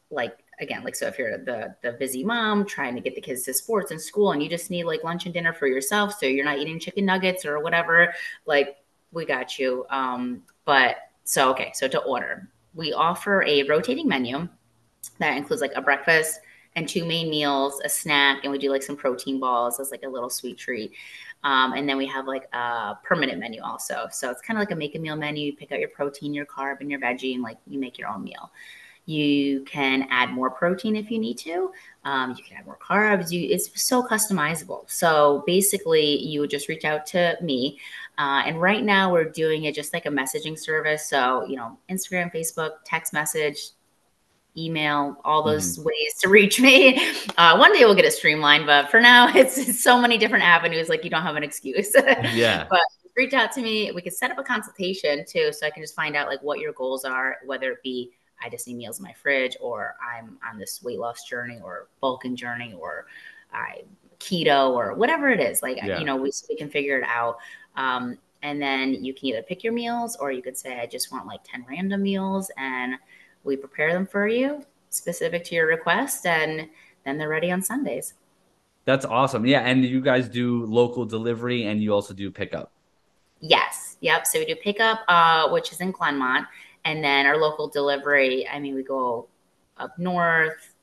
like 0.09 0.37
again 0.59 0.83
like 0.83 0.95
so 0.95 1.07
if 1.07 1.17
you're 1.17 1.37
the 1.37 1.75
the 1.81 1.93
busy 1.93 2.23
mom 2.23 2.65
trying 2.65 2.95
to 2.95 3.01
get 3.01 3.15
the 3.15 3.21
kids 3.21 3.43
to 3.43 3.53
sports 3.53 3.91
and 3.91 4.01
school 4.01 4.31
and 4.31 4.41
you 4.43 4.49
just 4.49 4.69
need 4.69 4.83
like 4.83 5.03
lunch 5.03 5.25
and 5.25 5.33
dinner 5.33 5.53
for 5.53 5.67
yourself 5.67 6.17
so 6.19 6.25
you're 6.25 6.45
not 6.45 6.57
eating 6.57 6.79
chicken 6.79 7.05
nuggets 7.05 7.45
or 7.45 7.59
whatever 7.59 8.13
like 8.45 8.77
we 9.11 9.25
got 9.25 9.57
you. 9.59 9.85
Um 9.89 10.43
but 10.65 10.97
so 11.23 11.49
okay 11.51 11.71
so 11.73 11.87
to 11.87 11.99
order 11.99 12.47
we 12.73 12.93
offer 12.93 13.43
a 13.43 13.63
rotating 13.63 14.07
menu 14.07 14.47
that 15.19 15.35
includes 15.35 15.61
like 15.61 15.73
a 15.75 15.81
breakfast 15.81 16.39
and 16.75 16.87
two 16.87 17.05
main 17.05 17.29
meals, 17.29 17.81
a 17.83 17.89
snack, 17.89 18.43
and 18.43 18.51
we 18.51 18.57
do 18.57 18.69
like 18.69 18.83
some 18.83 18.95
protein 18.95 19.39
balls 19.39 19.79
as 19.79 19.91
like 19.91 20.03
a 20.03 20.09
little 20.09 20.29
sweet 20.29 20.57
treat. 20.57 20.93
Um, 21.43 21.73
and 21.73 21.89
then 21.89 21.97
we 21.97 22.05
have 22.07 22.27
like 22.27 22.47
a 22.53 22.95
permanent 23.03 23.39
menu 23.39 23.61
also. 23.61 24.07
So 24.11 24.29
it's 24.29 24.41
kind 24.41 24.57
of 24.57 24.61
like 24.61 24.71
a 24.71 24.75
make 24.75 24.95
a 24.95 24.99
meal 24.99 25.15
menu. 25.15 25.47
You 25.47 25.55
pick 25.55 25.71
out 25.71 25.79
your 25.79 25.89
protein, 25.89 26.33
your 26.33 26.45
carb, 26.45 26.81
and 26.81 26.89
your 26.89 26.99
veggie, 26.99 27.33
and 27.33 27.43
like 27.43 27.57
you 27.67 27.79
make 27.79 27.97
your 27.97 28.09
own 28.09 28.23
meal. 28.23 28.51
You 29.05 29.63
can 29.63 30.07
add 30.11 30.29
more 30.29 30.51
protein 30.51 30.95
if 30.95 31.09
you 31.09 31.17
need 31.17 31.37
to. 31.39 31.71
Um, 32.05 32.35
you 32.37 32.43
can 32.43 32.57
add 32.57 32.65
more 32.65 32.77
carbs. 32.77 33.31
You, 33.31 33.47
it's 33.49 33.81
so 33.81 34.03
customizable. 34.03 34.89
So 34.89 35.43
basically, 35.47 36.19
you 36.19 36.39
would 36.39 36.51
just 36.51 36.69
reach 36.69 36.85
out 36.85 37.07
to 37.07 37.35
me. 37.41 37.79
Uh, 38.19 38.43
and 38.45 38.61
right 38.61 38.83
now, 38.83 39.11
we're 39.11 39.29
doing 39.29 39.63
it 39.63 39.73
just 39.73 39.93
like 39.93 40.05
a 40.05 40.09
messaging 40.09 40.57
service. 40.57 41.09
So, 41.09 41.43
you 41.45 41.55
know, 41.55 41.77
Instagram, 41.89 42.31
Facebook, 42.33 42.71
text 42.85 43.11
message, 43.11 43.71
email, 44.57 45.17
all 45.23 45.43
those 45.43 45.77
mm-hmm. 45.77 45.87
ways 45.87 46.15
to 46.21 46.29
reach 46.29 46.59
me. 46.59 46.99
Uh, 47.37 47.57
one 47.57 47.73
day 47.73 47.85
we'll 47.85 47.95
get 47.95 48.05
it 48.05 48.13
streamlined, 48.13 48.65
but 48.65 48.89
for 48.89 48.99
now, 48.99 49.27
it's, 49.35 49.57
it's, 49.57 49.83
so 49.83 49.99
many 49.99 50.17
different 50.17 50.43
avenues. 50.43 50.89
Like 50.89 51.03
you 51.03 51.09
don't 51.09 51.23
have 51.23 51.35
an 51.35 51.43
excuse. 51.43 51.91
yeah. 52.33 52.67
But 52.69 52.81
reach 53.15 53.33
out 53.33 53.51
to 53.53 53.61
me. 53.61 53.91
We 53.91 54.01
could 54.01 54.13
set 54.13 54.31
up 54.31 54.37
a 54.37 54.43
consultation 54.43 55.25
too, 55.27 55.51
so 55.53 55.65
I 55.65 55.69
can 55.69 55.83
just 55.83 55.95
find 55.95 56.15
out 56.15 56.27
like 56.27 56.41
what 56.41 56.59
your 56.59 56.73
goals 56.73 57.05
are, 57.05 57.37
whether 57.45 57.71
it 57.71 57.83
be 57.83 58.11
I 58.43 58.49
just 58.49 58.67
need 58.67 58.75
meals 58.75 58.99
in 58.99 59.03
my 59.03 59.13
fridge, 59.13 59.55
or 59.61 59.95
I'm 60.01 60.37
on 60.49 60.57
this 60.57 60.81
weight 60.83 60.99
loss 60.99 61.23
journey, 61.23 61.59
or 61.63 61.87
bulking 61.99 62.35
journey, 62.35 62.73
or 62.79 63.05
I 63.53 63.83
keto, 64.19 64.71
or 64.71 64.93
whatever 64.95 65.29
it 65.29 65.39
is. 65.39 65.61
Like 65.61 65.77
yeah. 65.77 65.99
you 65.99 66.05
know, 66.05 66.15
we 66.15 66.31
we 66.49 66.55
can 66.55 66.69
figure 66.69 66.97
it 66.97 67.05
out. 67.07 67.37
Um, 67.75 68.17
and 68.43 68.59
then 68.59 68.93
you 68.93 69.13
can 69.13 69.27
either 69.27 69.43
pick 69.43 69.63
your 69.63 69.73
meals, 69.73 70.15
or 70.15 70.31
you 70.31 70.41
could 70.41 70.57
say 70.57 70.79
I 70.79 70.87
just 70.87 71.11
want 71.11 71.27
like 71.27 71.41
ten 71.43 71.65
random 71.69 72.01
meals 72.01 72.49
and 72.57 72.95
we 73.43 73.55
prepare 73.55 73.93
them 73.93 74.05
for 74.05 74.27
you 74.27 74.65
specific 74.89 75.43
to 75.45 75.55
your 75.55 75.67
request 75.67 76.25
and 76.25 76.69
then 77.05 77.17
they're 77.17 77.29
ready 77.29 77.51
on 77.51 77.61
Sundays. 77.61 78.13
That's 78.85 79.05
awesome. 79.05 79.45
Yeah, 79.45 79.61
and 79.61 79.83
you 79.83 80.01
guys 80.01 80.27
do 80.27 80.65
local 80.65 81.05
delivery 81.05 81.65
and 81.65 81.81
you 81.81 81.93
also 81.93 82.13
do 82.13 82.31
pickup. 82.31 82.71
Yes. 83.39 83.97
Yep. 84.01 84.27
So 84.27 84.39
we 84.39 84.45
do 84.45 84.55
pickup, 84.55 85.01
uh, 85.07 85.49
which 85.49 85.71
is 85.71 85.81
in 85.81 85.93
Glenmont, 85.93 86.47
and 86.85 87.03
then 87.03 87.25
our 87.25 87.37
local 87.37 87.67
delivery. 87.67 88.47
I 88.47 88.59
mean, 88.59 88.75
we 88.75 88.83
go 88.83 89.27
up 89.77 89.97
north, 89.97 90.73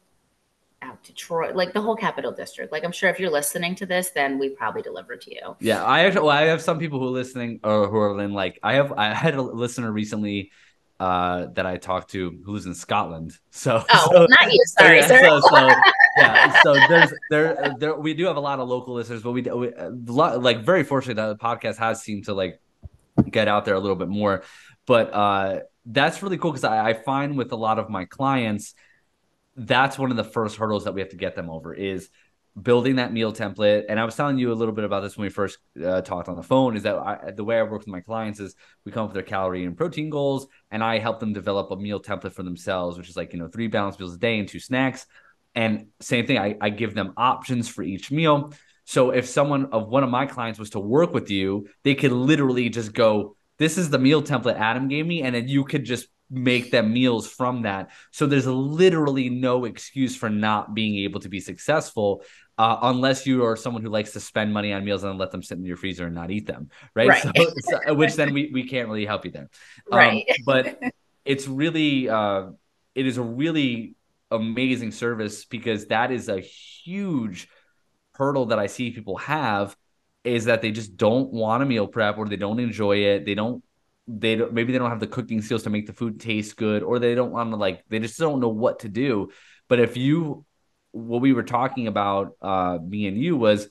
out 0.83 1.03
to 1.05 1.13
Troy, 1.13 1.53
like 1.53 1.73
the 1.73 1.81
whole 1.81 1.97
capital 1.97 2.33
district. 2.33 2.73
Like 2.73 2.85
I'm 2.85 2.93
sure 2.93 3.11
if 3.11 3.19
you're 3.19 3.31
listening 3.31 3.75
to 3.77 3.87
this, 3.87 4.11
then 4.11 4.39
we 4.39 4.51
probably 4.51 4.83
deliver 4.83 5.17
to 5.17 5.35
you. 5.35 5.57
Yeah, 5.61 5.85
I 5.85 6.05
actually, 6.05 6.23
well, 6.23 6.37
I 6.37 6.43
have 6.43 6.63
some 6.63 6.79
people 6.79 7.01
who 7.01 7.07
are 7.07 7.11
listening 7.11 7.61
or 7.65 7.89
who 7.89 7.97
are 7.97 8.21
in 8.21 8.33
like 8.33 8.59
I 8.63 8.75
have 8.75 8.93
I 8.93 9.13
had 9.13 9.35
a 9.35 9.43
listener 9.43 9.91
recently 9.91 10.51
uh, 11.01 11.47
that 11.55 11.67
I 11.67 11.77
talked 11.77 12.11
to 12.11 12.41
who 12.45 12.53
lives 12.53 12.67
in 12.67 12.75
Scotland. 12.75 13.37
So, 13.51 13.85
oh, 13.91 14.09
so, 14.13 14.27
not 14.31 14.53
you. 14.53 14.63
Sorry, 14.67 14.99
yeah, 14.99 15.07
sir. 15.09 15.21
So, 15.21 15.41
so, 15.41 15.69
yeah, 16.17 16.63
so 16.63 16.75
there's 16.89 17.13
there 17.29 17.75
there 17.81 17.97
we 17.97 18.15
do 18.15 18.27
have 18.27 18.37
a 18.37 18.41
lot 18.41 18.61
of 18.61 18.69
local 18.69 18.95
listeners, 18.95 19.21
but 19.21 19.33
we, 19.33 19.43
we 19.43 19.73
like 19.91 20.65
very 20.65 20.85
fortunate 20.85 21.17
that 21.17 21.27
the 21.27 21.37
podcast 21.37 21.77
has 21.79 22.03
seemed 22.03 22.27
to 22.27 22.35
like 22.35 22.61
get 23.29 23.49
out 23.49 23.65
there 23.65 23.75
a 23.75 23.81
little 23.81 23.97
bit 23.97 24.07
more. 24.07 24.45
But 24.87 25.13
uh, 25.13 25.61
that's 25.87 26.23
really 26.23 26.39
cool 26.39 26.53
because 26.53 26.63
I, 26.63 26.91
I 26.91 26.95
find 26.95 27.37
with 27.37 27.51
a 27.51 27.57
lot 27.57 27.81
of 27.81 27.91
my 27.91 28.05
clients, 28.05 28.75
that's 29.57 29.99
one 29.99 30.13
of 30.13 30.17
the 30.17 30.25
first 30.25 30.57
hurdles 30.57 30.85
that 30.85 30.95
we 30.95 31.01
have 31.01 31.11
to 31.11 31.17
get 31.17 31.35
them 31.35 31.51
over 31.51 31.75
is 31.75 32.09
building 32.61 32.97
that 32.97 33.13
meal 33.13 33.33
template. 33.33 33.85
And 33.89 33.99
I 34.01 34.05
was 34.05 34.15
telling 34.15 34.39
you 34.39 34.53
a 34.53 34.55
little 34.55 34.75
bit 34.75 34.85
about 34.85 35.01
this 35.01 35.17
when 35.17 35.25
we 35.25 35.31
first 35.31 35.59
uh, 35.85 36.01
talked 36.03 36.29
on 36.29 36.37
the 36.37 36.43
phone. 36.43 36.77
Is 36.77 36.83
that 36.83 36.97
I, 36.97 37.31
the 37.31 37.45
way 37.45 37.59
I 37.59 37.63
work 37.63 37.81
with 37.81 37.89
my 37.89 38.01
clients 38.01 38.41
is 38.41 38.55
we 38.85 38.93
come 38.93 39.05
up 39.05 39.11
with 39.11 39.15
their 39.15 39.23
calorie 39.23 39.65
and 39.65 39.77
protein 39.77 40.11
goals, 40.11 40.47
and 40.71 40.83
I 40.83 40.99
help 40.99 41.21
them 41.21 41.33
develop 41.33 41.71
a 41.71 41.77
meal 41.77 42.01
template 42.01 42.33
for 42.33 42.43
themselves, 42.43 42.99
which 42.99 43.09
is 43.09 43.17
like 43.17 43.33
you 43.33 43.39
know 43.39 43.49
three 43.49 43.69
balanced 43.69 44.01
meals 44.01 44.15
a 44.15 44.19
day 44.19 44.39
and 44.39 44.49
two 44.49 44.61
snacks. 44.61 45.07
And 45.55 45.87
same 46.01 46.27
thing, 46.27 46.39
I, 46.39 46.57
I 46.61 46.71
give 46.71 46.95
them 46.95 47.15
options 47.17 47.69
for 47.69 47.83
each 47.83 48.11
meal. 48.11 48.53
So 48.85 49.11
if 49.11 49.27
someone 49.27 49.67
of 49.67 49.89
one 49.89 50.05
of 50.05 50.11
my 50.11 50.27
clients 50.27 50.59
was 50.59 50.71
to 50.71 50.81
work 50.81 51.13
with 51.13 51.31
you, 51.31 51.69
they 51.85 51.95
could 51.95 52.13
literally 52.13 52.69
just 52.69 52.93
go, 52.93 53.37
"This 53.59 53.79
is 53.79 53.91
the 53.91 53.99
meal 53.99 54.23
template 54.23 54.57
Adam 54.57 54.89
gave 54.89 55.07
me," 55.07 55.23
and 55.23 55.35
then 55.35 55.49
you 55.49 55.65
could 55.65 55.85
just 55.85 56.09
make 56.31 56.71
them 56.71 56.93
meals 56.93 57.27
from 57.27 57.63
that. 57.63 57.91
So 58.11 58.27
there's 58.27 58.47
literally 58.47 59.31
no 59.31 59.65
excuse 59.65 60.15
for 60.15 60.29
not 60.29 60.75
being 60.75 60.97
able 61.05 61.21
to 61.21 61.29
be 61.29 61.41
successful 61.41 62.23
uh, 62.59 62.79
unless 62.83 63.27
you 63.27 63.45
are 63.45 63.57
someone 63.57 63.83
who 63.83 63.89
likes 63.89 64.13
to 64.13 64.21
spend 64.21 64.53
money 64.53 64.73
on 64.73 64.85
meals 64.85 65.05
and 65.05 65.19
let 65.19 65.31
them 65.31 65.43
sit 65.43 65.59
in 65.59 65.65
your 65.65 65.77
freezer 65.77 66.07
and 66.07 66.15
not 66.15 66.31
eat 66.31 66.47
them, 66.47 66.69
right? 66.95 67.09
Right. 67.09 67.23
So, 67.23 67.31
so, 67.61 67.95
which 67.95 68.17
then 68.17 68.33
we, 68.35 68.51
we 68.53 68.67
can't 68.67 68.89
really 68.89 69.07
help 69.07 69.25
you 69.25 69.31
there. 69.31 69.49
Um, 69.93 69.99
Right. 69.99 70.27
but 70.45 70.79
it's 71.25 71.47
really, 71.47 72.09
uh, 72.09 72.49
it 72.95 73.07
is 73.07 73.17
a 73.17 73.23
really 73.23 73.95
amazing 74.31 74.91
service 74.91 75.45
because 75.45 75.87
that 75.87 76.11
is 76.11 76.29
a 76.29 76.41
huge 76.41 77.49
hurdle 78.15 78.47
that 78.47 78.59
I 78.59 78.67
see 78.67 78.91
people 78.91 79.17
have 79.19 79.77
is 80.25 80.47
that 80.47 80.61
they 80.61 80.73
just 80.73 80.97
don't 80.97 81.33
want 81.33 81.63
a 81.63 81.67
meal 81.67 81.87
prep 81.87 82.19
or 82.19 82.27
they 82.27 82.37
don't 82.37 82.59
enjoy 82.59 82.99
it. 82.99 83.25
They 83.25 83.35
don't 83.35 83.63
they 84.09 84.37
don't 84.37 84.53
maybe 84.53 84.73
they 84.73 84.79
don't 84.79 84.91
have 84.91 85.01
the 85.01 85.07
cooking 85.07 85.43
skills 85.43 85.63
to 85.63 85.71
make 85.71 85.87
the 85.87 85.93
food 85.93 86.19
taste 86.19 86.57
good 86.57 86.83
or 86.83 86.99
they 86.99 87.15
don't 87.15 87.31
want 87.31 87.51
to 87.51 87.57
like 87.57 87.85
they 87.89 87.99
just 87.99 88.19
don't 88.19 88.41
know 88.41 88.49
what 88.49 88.81
to 88.81 88.89
do 88.89 89.29
but 89.69 89.79
if 89.79 89.97
you 89.97 90.45
what 90.93 91.21
we 91.21 91.33
were 91.33 91.43
talking 91.43 91.87
about 91.87 92.33
uh 92.41 92.79
me 92.83 93.07
and 93.07 93.19
you 93.19 93.37
was 93.37 93.69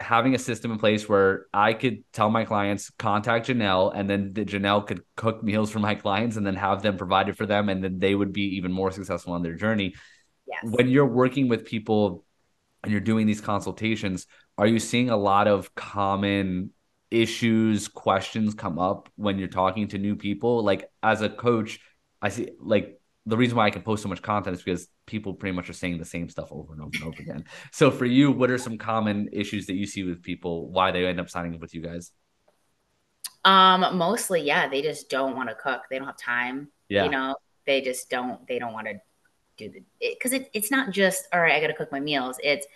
having 0.00 0.34
a 0.34 0.38
system 0.38 0.70
in 0.70 0.78
place 0.78 1.08
where 1.08 1.46
I 1.52 1.72
could 1.72 2.04
tell 2.12 2.30
my 2.30 2.44
clients 2.44 2.90
contact 2.98 3.48
Janell 3.48 3.92
and 3.94 4.08
then 4.08 4.32
the 4.32 4.44
Janell 4.44 4.86
could 4.86 5.02
cook 5.16 5.42
meals 5.42 5.70
for 5.70 5.80
my 5.80 5.94
clients 5.96 6.36
and 6.36 6.46
then 6.46 6.54
have 6.54 6.82
them 6.82 6.96
provided 6.96 7.36
for 7.36 7.46
them 7.46 7.68
and 7.68 7.82
then 7.82 7.98
they 7.98 8.14
would 8.14 8.32
be 8.32 8.56
even 8.56 8.72
more 8.72 8.92
successful 8.92 9.32
on 9.32 9.42
their 9.42 9.54
journey. 9.54 9.94
Yes. 10.46 10.60
When 10.62 10.88
you're 10.88 11.06
working 11.06 11.48
with 11.48 11.64
people 11.64 12.24
and 12.82 12.92
you're 12.92 13.00
doing 13.00 13.26
these 13.26 13.40
consultations, 13.40 14.26
are 14.56 14.66
you 14.66 14.78
seeing 14.78 15.10
a 15.10 15.16
lot 15.16 15.48
of 15.48 15.74
common 15.74 16.70
issues, 17.10 17.88
questions 17.88 18.54
come 18.54 18.78
up 18.78 19.08
when 19.16 19.38
you're 19.38 19.48
talking 19.48 19.88
to 19.88 19.98
new 19.98 20.16
people? 20.16 20.62
Like 20.62 20.90
as 21.02 21.22
a 21.22 21.28
coach, 21.28 21.80
I 22.20 22.28
see 22.28 22.50
like 22.60 23.00
the 23.26 23.36
reason 23.36 23.56
why 23.56 23.66
I 23.66 23.70
can 23.70 23.82
post 23.82 24.02
so 24.02 24.08
much 24.08 24.22
content 24.22 24.56
is 24.56 24.62
because 24.62 24.88
people 25.06 25.34
pretty 25.34 25.54
much 25.54 25.68
are 25.68 25.74
saying 25.74 25.98
the 25.98 26.04
same 26.04 26.28
stuff 26.28 26.48
over 26.50 26.72
and 26.72 26.82
over 26.82 26.90
and 26.94 27.04
over 27.04 27.22
again. 27.22 27.44
So 27.72 27.90
for 27.90 28.06
you, 28.06 28.32
what 28.32 28.50
are 28.50 28.58
some 28.58 28.78
common 28.78 29.28
issues 29.32 29.66
that 29.66 29.74
you 29.74 29.86
see 29.86 30.02
with 30.02 30.22
people? 30.22 30.70
Why 30.70 30.90
they 30.90 31.06
end 31.06 31.20
up 31.20 31.28
signing 31.28 31.54
up 31.54 31.60
with 31.60 31.74
you 31.74 31.82
guys? 31.82 32.10
Um, 33.44 33.96
mostly, 33.96 34.42
yeah, 34.42 34.68
they 34.68 34.82
just 34.82 35.10
don't 35.10 35.36
want 35.36 35.48
to 35.48 35.54
cook. 35.54 35.82
They 35.90 35.98
don't 35.98 36.06
have 36.06 36.16
time. 36.18 36.68
Yeah. 36.88 37.04
You 37.04 37.10
know, 37.10 37.36
they 37.66 37.80
just 37.80 38.10
don't. 38.10 38.46
They 38.46 38.58
don't 38.58 38.72
want 38.72 38.86
to 38.88 38.94
do 39.56 39.70
the 39.70 39.82
because 40.00 40.32
it, 40.32 40.50
it's 40.54 40.70
not 40.70 40.92
just 40.92 41.28
all 41.32 41.40
right. 41.40 41.52
I 41.54 41.60
got 41.60 41.68
to 41.68 41.74
cook 41.74 41.92
my 41.92 42.00
meals. 42.00 42.38
It's 42.42 42.66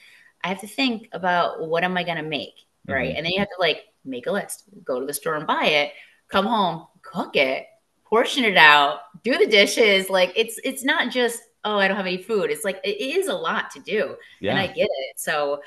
I 0.44 0.48
have 0.48 0.60
to 0.60 0.66
think 0.66 1.08
about 1.12 1.66
what 1.66 1.84
am 1.84 1.96
I 1.96 2.04
going 2.04 2.16
to 2.16 2.22
make, 2.22 2.54
right? 2.86 3.12
Mhm. 3.12 3.16
And 3.16 3.26
then 3.26 3.32
you 3.32 3.38
have 3.38 3.48
to 3.48 3.60
like 3.60 3.84
make 4.04 4.26
a 4.26 4.32
list, 4.32 4.64
go 4.84 5.00
to 5.00 5.06
the 5.06 5.12
store 5.14 5.34
and 5.36 5.46
buy 5.46 5.66
it, 5.66 5.92
come 6.28 6.46
home, 6.46 6.86
cook 7.02 7.36
it, 7.36 7.66
portion 8.04 8.44
it 8.44 8.56
out, 8.56 9.00
do 9.22 9.36
the 9.38 9.46
dishes. 9.46 10.10
Like 10.10 10.32
it's 10.36 10.58
it's 10.64 10.84
not 10.84 11.10
just 11.10 11.40
oh 11.64 11.78
I 11.78 11.86
don't 11.88 11.96
have 11.96 12.06
any 12.06 12.18
food. 12.22 12.50
It's 12.50 12.64
like 12.64 12.80
it 12.84 13.00
is 13.00 13.28
a 13.28 13.34
lot 13.34 13.70
to 13.72 13.80
do, 13.80 14.16
Yeah. 14.40 14.52
and 14.52 14.60
I 14.60 14.66
get 14.66 14.88
it. 14.90 15.18
So 15.20 15.60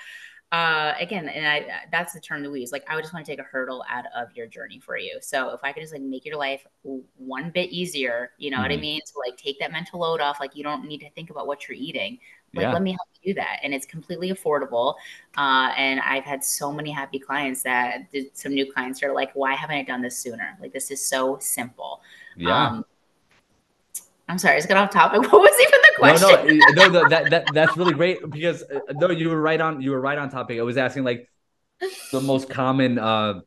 uh 0.52 0.94
again 1.00 1.28
and 1.28 1.48
i 1.48 1.66
that's 1.92 2.14
the 2.14 2.20
term 2.20 2.44
that 2.44 2.52
we 2.52 2.60
use 2.62 2.72
like 2.72 2.84
i 2.88 2.94
would 2.96 3.02
just 3.02 3.12
want 3.16 3.26
to 3.26 3.32
take 3.32 3.40
a 3.40 3.44
hurdle 3.44 3.84
out 3.90 4.06
of 4.16 4.28
your 4.38 4.46
journey 4.46 4.80
for 4.80 4.96
you 4.96 5.18
so 5.20 5.50
if 5.50 5.60
i 5.64 5.74
could 5.74 5.82
just 5.82 5.92
like 5.92 6.04
make 6.04 6.24
your 6.24 6.38
life 6.38 6.68
one 7.18 7.50
bit 7.50 7.72
easier 7.72 8.30
you 8.38 8.52
know 8.52 8.62
what 8.62 8.70
i 8.72 8.78
Mhm. 8.78 8.82
mean 8.82 9.02
to 9.08 9.14
like 9.28 9.36
take 9.38 9.60
that 9.60 9.72
mental 9.72 10.00
load 10.02 10.22
off 10.22 10.40
like 10.40 10.56
you 10.56 10.64
don't 10.64 10.86
need 10.88 11.00
to 11.00 11.10
think 11.12 11.32
about 11.32 11.48
what 11.48 11.68
you're 11.68 11.76
eating 11.76 12.20
like 12.56 12.64
Yeah. 12.64 12.72
let 12.72 12.82
me 12.82 12.92
help 12.92 13.08
you 13.22 13.34
do 13.34 13.36
that 13.40 13.60
and 13.64 13.74
it's 13.74 13.86
completely 13.86 14.32
affordable 14.32 14.96
uh 15.38 15.72
and 15.78 16.00
i've 16.02 16.24
had 16.24 16.44
so 16.44 16.72
many 16.72 16.92
happy 16.92 17.20
clients 17.20 17.64
that 17.64 18.12
did 18.12 18.36
some 18.38 18.54
new 18.54 18.72
clients 18.72 19.04
are 19.04 19.14
like 19.14 19.32
why 19.34 19.54
haven't 19.56 19.78
i 19.78 19.84
done 19.84 20.02
this 20.02 20.18
sooner 20.18 20.58
like 20.62 20.74
this 20.74 20.92
is 20.92 21.06
so 21.06 21.38
simple 21.40 22.02
yeah. 22.36 22.68
um 22.68 22.86
i'm 24.28 24.38
sorry 24.38 24.56
i 24.56 24.58
just 24.58 24.68
got 24.68 24.78
off 24.78 24.90
topic 24.92 25.22
what 25.32 25.42
was 25.42 25.60
even 25.62 25.82
the 25.82 25.92
question 25.98 26.30
No, 26.30 26.44
no, 26.44 26.72
no, 26.72 26.88
no, 26.90 27.06
that, 27.06 27.30
that 27.30 27.54
that's 27.54 27.78
really 27.78 27.94
great 27.94 28.20
because 28.32 28.64
uh, 28.64 28.80
no, 28.94 29.10
you 29.12 29.30
were 29.30 29.40
right 29.42 29.60
on. 29.62 29.82
You 29.82 29.92
were 29.92 30.02
right 30.02 30.18
on 30.18 30.30
topic. 30.30 30.60
I 30.60 30.62
was 30.64 30.78
asking 30.78 31.04
like 31.06 31.30
the 32.12 32.22
most 32.22 32.50
common 32.50 33.00
uh 33.00 33.42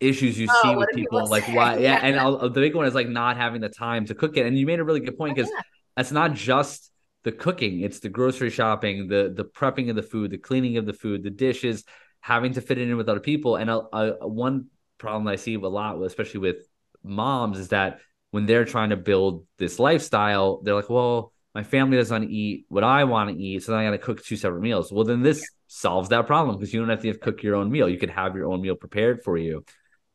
issues 0.00 0.38
you 0.38 0.48
Oh, 0.48 0.62
see 0.62 0.76
with 0.76 0.92
people, 0.92 1.20
people 1.20 1.28
like 1.28 1.48
why, 1.48 1.78
yeah, 1.78 1.94
Yeah. 1.94 2.00
and 2.02 2.18
I'll, 2.20 2.38
the 2.50 2.60
big 2.60 2.74
one 2.74 2.86
is 2.86 2.94
like 2.94 3.08
not 3.08 3.36
having 3.36 3.60
the 3.60 3.68
time 3.70 4.06
to 4.06 4.14
cook 4.14 4.36
it. 4.36 4.46
And 4.46 4.58
you 4.58 4.66
made 4.66 4.80
a 4.80 4.84
really 4.84 5.00
good 5.00 5.18
point 5.18 5.32
Oh, 5.32 5.34
because 5.36 5.50
yeah. 5.50 5.62
it's 5.96 6.12
not 6.12 6.34
just 6.34 6.90
the 7.22 7.32
cooking; 7.32 7.80
it's 7.80 8.00
the 8.00 8.08
grocery 8.08 8.50
shopping, 8.50 9.08
the 9.08 9.32
the 9.34 9.44
prepping 9.44 9.90
of 9.90 9.96
the 9.96 10.02
food, 10.02 10.30
the 10.30 10.38
cleaning 10.38 10.76
of 10.76 10.86
the 10.86 10.92
food, 10.92 11.22
the 11.22 11.30
dishes, 11.30 11.84
having 12.20 12.52
to 12.54 12.60
fit 12.60 12.78
it 12.78 12.88
in 12.88 12.96
with 12.96 13.08
other 13.08 13.20
people. 13.20 13.56
And 13.56 13.70
a, 13.70 13.82
a, 13.92 14.28
one 14.28 14.66
problem 14.98 15.26
I 15.28 15.36
see 15.36 15.54
a 15.54 15.60
lot, 15.60 16.00
especially 16.02 16.40
with 16.40 16.56
moms, 17.02 17.58
is 17.58 17.68
that 17.68 18.00
when 18.30 18.46
they're 18.46 18.64
trying 18.64 18.90
to 18.90 18.96
build 18.96 19.46
this 19.58 19.78
lifestyle, 19.78 20.60
they're 20.62 20.74
like, 20.74 20.90
well, 20.90 21.32
my 21.54 21.64
family 21.64 21.96
doesn't 21.96 22.30
eat 22.30 22.66
what 22.68 22.84
I 22.84 23.04
want 23.04 23.30
to 23.30 23.42
eat, 23.42 23.62
so 23.62 23.72
then 23.72 23.80
I 23.80 23.84
got 23.84 23.90
to 23.90 23.98
cook 23.98 24.24
two 24.24 24.36
separate 24.36 24.60
meals. 24.60 24.92
Well, 24.92 25.04
then 25.04 25.22
this 25.22 25.44
solves 25.66 26.10
that 26.10 26.26
problem 26.26 26.56
because 26.56 26.72
you 26.72 26.80
don't 26.80 26.88
have 26.90 27.02
to 27.02 27.14
cook 27.14 27.42
your 27.42 27.56
own 27.56 27.70
meal. 27.70 27.88
You 27.88 27.98
could 27.98 28.10
have 28.10 28.36
your 28.36 28.50
own 28.50 28.60
meal 28.60 28.76
prepared 28.76 29.22
for 29.24 29.36
you. 29.36 29.64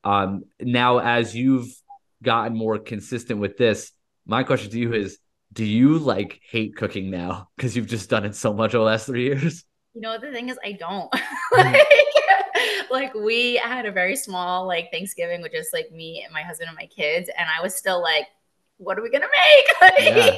Um, 0.03 0.43
now, 0.61 0.99
as 0.99 1.35
you've 1.35 1.67
gotten 2.23 2.55
more 2.55 2.79
consistent 2.79 3.39
with 3.39 3.57
this, 3.57 3.91
my 4.25 4.43
question 4.43 4.71
to 4.71 4.79
you 4.79 4.93
is: 4.93 5.17
Do 5.55 5.65
you 5.65 5.97
like 5.97 6.39
hate 6.47 6.75
cooking 6.75 7.09
now 7.09 7.49
because 7.57 7.75
you've 7.75 7.87
just 7.87 8.09
done 8.09 8.25
it 8.25 8.35
so 8.35 8.53
much 8.53 8.75
over 8.75 8.83
the 8.83 8.91
last 8.91 9.07
three 9.07 9.25
years? 9.25 9.63
You 9.93 10.01
know, 10.01 10.19
the 10.19 10.31
thing 10.31 10.49
is, 10.49 10.59
I 10.63 10.73
don't. 10.73 11.11
Mm-hmm. 11.53 11.73
like, 12.91 12.91
like 12.91 13.13
we 13.13 13.55
had 13.55 13.85
a 13.85 13.91
very 13.91 14.15
small 14.15 14.67
like 14.67 14.91
Thanksgiving 14.91 15.41
with 15.41 15.53
just 15.53 15.71
like 15.71 15.89
me 15.91 16.21
and 16.23 16.33
my 16.33 16.41
husband 16.41 16.67
and 16.67 16.75
my 16.75 16.87
kids, 16.87 17.29
and 17.37 17.47
I 17.49 17.61
was 17.61 17.75
still 17.75 18.01
like, 18.01 18.27
"What 18.77 18.99
are 18.99 19.01
we 19.01 19.09
gonna 19.09 19.27
make?" 19.31 20.03
Yeah. 20.03 20.37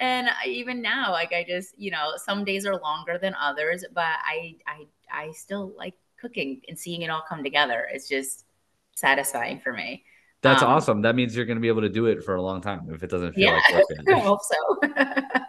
And 0.00 0.30
even 0.46 0.80
now, 0.82 1.12
like 1.12 1.32
I 1.32 1.44
just, 1.46 1.78
you 1.78 1.90
know, 1.90 2.14
some 2.16 2.44
days 2.44 2.66
are 2.66 2.80
longer 2.80 3.18
than 3.18 3.34
others, 3.34 3.84
but 3.92 4.04
I, 4.04 4.56
I, 4.66 4.86
I 5.12 5.32
still 5.32 5.72
like 5.76 5.94
cooking 6.18 6.62
and 6.68 6.78
seeing 6.78 7.02
it 7.02 7.10
all 7.10 7.22
come 7.28 7.42
together. 7.42 7.86
It's 7.92 8.08
just 8.08 8.46
satisfying 8.94 9.60
for 9.60 9.72
me. 9.72 10.04
That's 10.42 10.62
Um, 10.62 10.70
awesome. 10.70 11.02
That 11.02 11.14
means 11.16 11.36
you're 11.36 11.44
going 11.44 11.58
to 11.58 11.60
be 11.60 11.68
able 11.68 11.82
to 11.82 11.88
do 11.90 12.06
it 12.06 12.24
for 12.24 12.34
a 12.34 12.40
long 12.42 12.62
time 12.62 12.88
if 12.92 13.02
it 13.02 13.10
doesn't 13.10 13.34
feel 13.34 13.46
Yeah. 13.48 13.60
like 13.76 13.88
work. 13.90 14.08
I 14.16 14.18
hope 14.20 14.40
so. 14.42 14.88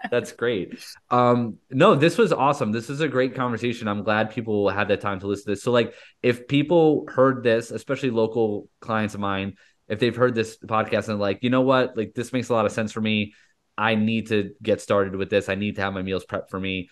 That's 0.12 0.34
great. 0.34 0.84
Um, 1.10 1.58
no, 1.70 1.96
this 1.96 2.18
was 2.18 2.34
awesome. 2.34 2.74
This 2.74 2.90
is 2.90 3.00
a 3.00 3.08
great 3.08 3.34
conversation. 3.34 3.88
I'm 3.88 4.04
glad 4.04 4.32
people 4.32 4.68
had 4.70 4.90
that 4.90 5.00
time 5.00 5.22
to 5.22 5.28
listen 5.28 5.46
to 5.46 5.52
this. 5.52 5.64
So, 5.64 5.72
like, 5.72 5.94
if 6.22 6.48
people 6.50 7.06
heard 7.08 7.42
this, 7.44 7.72
especially 7.72 8.10
local 8.10 8.68
clients 8.82 9.14
of 9.14 9.22
mine, 9.22 9.56
if 9.88 10.00
they've 10.00 10.16
heard 10.16 10.36
this 10.36 10.58
podcast 10.58 11.08
and 11.08 11.20
like, 11.20 11.40
you 11.42 11.50
know 11.50 11.62
what, 11.62 11.96
like 11.96 12.14
this 12.14 12.34
makes 12.34 12.50
a 12.50 12.54
lot 12.54 12.66
of 12.66 12.72
sense 12.74 12.92
for 12.92 13.02
me. 13.02 13.34
I 13.78 13.96
need 13.96 14.28
to 14.28 14.52
get 14.62 14.82
started 14.82 15.16
with 15.16 15.30
this. 15.30 15.48
I 15.48 15.56
need 15.56 15.76
to 15.78 15.82
have 15.82 15.94
my 15.94 16.02
meals 16.02 16.26
prepped 16.26 16.50
for 16.50 16.60
me. 16.60 16.90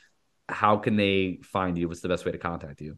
How 0.48 0.78
can 0.78 0.96
they 0.96 1.40
find 1.44 1.78
you? 1.78 1.88
What's 1.90 2.02
the 2.02 2.08
best 2.10 2.26
way 2.26 2.32
to 2.32 2.38
contact 2.38 2.80
you? 2.82 2.98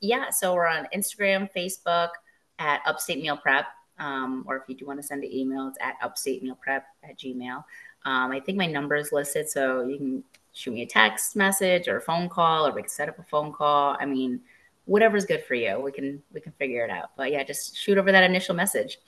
yeah, 0.00 0.30
so 0.30 0.54
we're 0.54 0.66
on 0.66 0.86
Instagram, 0.94 1.48
Facebook 1.56 2.10
at 2.58 2.80
Upstate 2.86 3.18
Meal 3.20 3.36
Prep. 3.36 3.64
Um, 3.98 4.44
or 4.46 4.56
if 4.56 4.62
you 4.68 4.74
do 4.74 4.86
want 4.86 5.00
to 5.00 5.06
send 5.06 5.24
an 5.24 5.32
email, 5.32 5.68
it's 5.68 5.78
at 5.80 5.96
upstate 6.02 6.42
meal 6.42 6.58
prep 6.60 6.86
at 7.02 7.18
gmail. 7.18 7.64
Um, 8.04 8.30
I 8.30 8.40
think 8.40 8.58
my 8.58 8.66
number 8.66 8.96
is 8.96 9.12
listed, 9.12 9.48
so 9.48 9.86
you 9.86 9.96
can 9.98 10.24
shoot 10.52 10.72
me 10.72 10.82
a 10.82 10.86
text 10.86 11.36
message 11.36 11.88
or 11.88 11.98
a 11.98 12.00
phone 12.00 12.28
call, 12.28 12.66
or 12.66 12.72
we 12.72 12.82
can 12.82 12.88
set 12.90 13.08
up 13.08 13.18
a 13.18 13.22
phone 13.24 13.52
call. 13.52 13.96
I 13.98 14.06
mean, 14.06 14.40
whatever's 14.84 15.26
good 15.26 15.44
for 15.44 15.54
you, 15.54 15.80
we 15.80 15.92
can 15.92 16.22
we 16.32 16.40
can 16.40 16.52
figure 16.52 16.84
it 16.84 16.90
out. 16.90 17.10
But 17.16 17.32
yeah, 17.32 17.42
just 17.42 17.76
shoot 17.76 17.98
over 17.98 18.12
that 18.12 18.24
initial 18.24 18.54
message. 18.54 18.98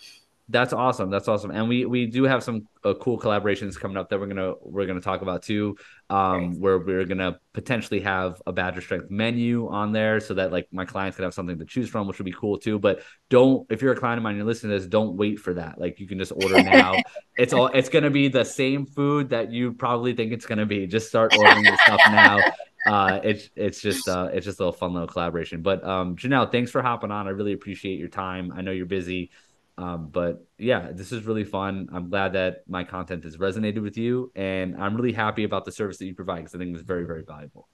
That's 0.51 0.73
awesome. 0.73 1.11
That's 1.11 1.29
awesome. 1.29 1.51
And 1.51 1.69
we 1.69 1.85
we 1.85 2.07
do 2.07 2.25
have 2.25 2.43
some 2.43 2.67
uh, 2.83 2.95
cool 2.95 3.19
collaborations 3.19 3.79
coming 3.79 3.99
up 3.99 4.09
that 4.09 4.19
we're 4.19 4.29
gonna 4.29 4.55
we're 4.63 4.87
gonna 4.87 5.01
talk 5.01 5.21
about 5.21 5.43
too. 5.43 5.77
Um, 6.09 6.59
where 6.59 6.79
we're 6.79 7.05
gonna 7.05 7.39
potentially 7.53 8.01
have 8.01 8.41
a 8.47 8.53
Badger 8.53 8.81
Strength 8.81 9.11
menu 9.11 9.69
on 9.69 9.93
there, 9.93 10.21
so 10.21 10.33
that 10.35 10.51
like 10.51 10.67
my 10.73 10.87
clients 10.87 11.17
can 11.17 11.25
have 11.25 11.35
something 11.35 11.59
to 11.59 11.67
choose 11.67 11.91
from, 11.91 12.07
which 12.07 12.19
would 12.19 12.25
be 12.25 12.33
cool 12.33 12.59
too. 12.59 12.79
But 12.79 13.03
don't 13.29 13.67
if 13.71 13.83
you're 13.83 13.93
a 13.93 13.97
client 13.97 14.19
of 14.19 14.23
mine, 14.23 14.33
and 14.33 14.39
you're 14.39 14.47
listening 14.47 14.73
to 14.73 14.79
this, 14.79 14.89
don't 14.89 15.17
wait 15.17 15.39
for 15.39 15.53
that. 15.53 15.79
Like 15.79 16.01
you 16.01 16.09
can 16.09 16.19
just 16.19 16.33
order 16.33 16.63
now. 16.63 16.95
it's 17.37 17.53
all 17.53 17.67
it's 17.67 17.91
gonna 17.91 18.11
be 18.11 18.29
the 18.29 18.45
same 18.45 18.87
food 18.87 19.29
that 19.29 19.53
you 19.53 19.75
probably 19.75 20.15
think 20.15 20.33
it's 20.33 20.47
gonna 20.47 20.67
be. 20.67 20.87
Just 20.87 21.09
start 21.09 21.37
ordering 21.37 21.77
stuff 21.85 22.01
now. 22.09 22.41
Uh, 22.87 23.21
it's 23.23 23.51
it's 23.55 23.83
just 23.83 24.09
uh, 24.09 24.31
it's 24.33 24.47
just 24.47 24.61
a 24.61 24.63
little 24.63 24.73
fun 24.73 24.95
little 24.95 25.09
collaboration. 25.09 25.61
But 25.61 25.85
um, 25.85 26.17
Janell, 26.17 26.51
thanks 26.51 26.71
for 26.71 26.81
hopping 26.81 27.11
on. 27.11 27.27
I 27.27 27.31
really 27.31 27.53
appreciate 27.53 27.99
your 27.99 28.09
time. 28.09 28.53
I 28.57 28.63
know 28.63 28.71
you're 28.71 28.87
busy. 28.87 29.31
Um, 29.79 30.09
but 30.09 30.45
yeah, 30.59 30.91
this 30.93 31.13
is 31.13 31.25
really 31.25 31.45
fun. 31.45 31.89
I'm 31.93 32.11
glad 32.11 32.33
that 32.33 32.65
my 32.69 32.83
content 32.83 33.23
has 33.23 33.37
resonated 33.37 33.81
with 33.81 33.97
you, 33.97 34.33
and 34.35 34.77
I'm 34.77 34.97
really 34.97 35.13
happy 35.13 35.45
about 35.45 35.65
the 35.65 35.71
service 35.71 35.99
that 35.99 36.07
you 36.07 36.17
provide 36.17 36.39
because 36.39 36.57
I 36.57 36.59
think 36.59 36.75
it's 36.75 36.85
very, 36.85 37.07
very 37.07 37.23
valuable. 37.23 37.69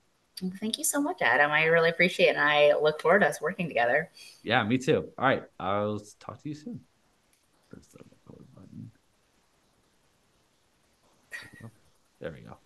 Thank 0.60 0.76
you 0.76 0.84
so 0.84 1.00
much, 1.00 1.22
Adam. 1.22 1.50
I 1.50 1.64
really 1.64 1.88
appreciate 1.88 2.26
it, 2.26 2.36
and 2.36 2.40
I 2.40 2.74
look 2.74 3.00
forward 3.00 3.20
to 3.20 3.28
us 3.28 3.40
working 3.40 3.68
together. 3.68 4.10
Yeah, 4.42 4.62
me 4.64 4.76
too. 4.76 5.08
All 5.16 5.24
right, 5.24 5.44
I'll 5.58 6.00
talk 6.20 6.42
to 6.42 6.48
you 6.50 6.54
soon. 6.54 6.80
There 12.20 12.32
we 12.32 12.40
go. 12.40 12.58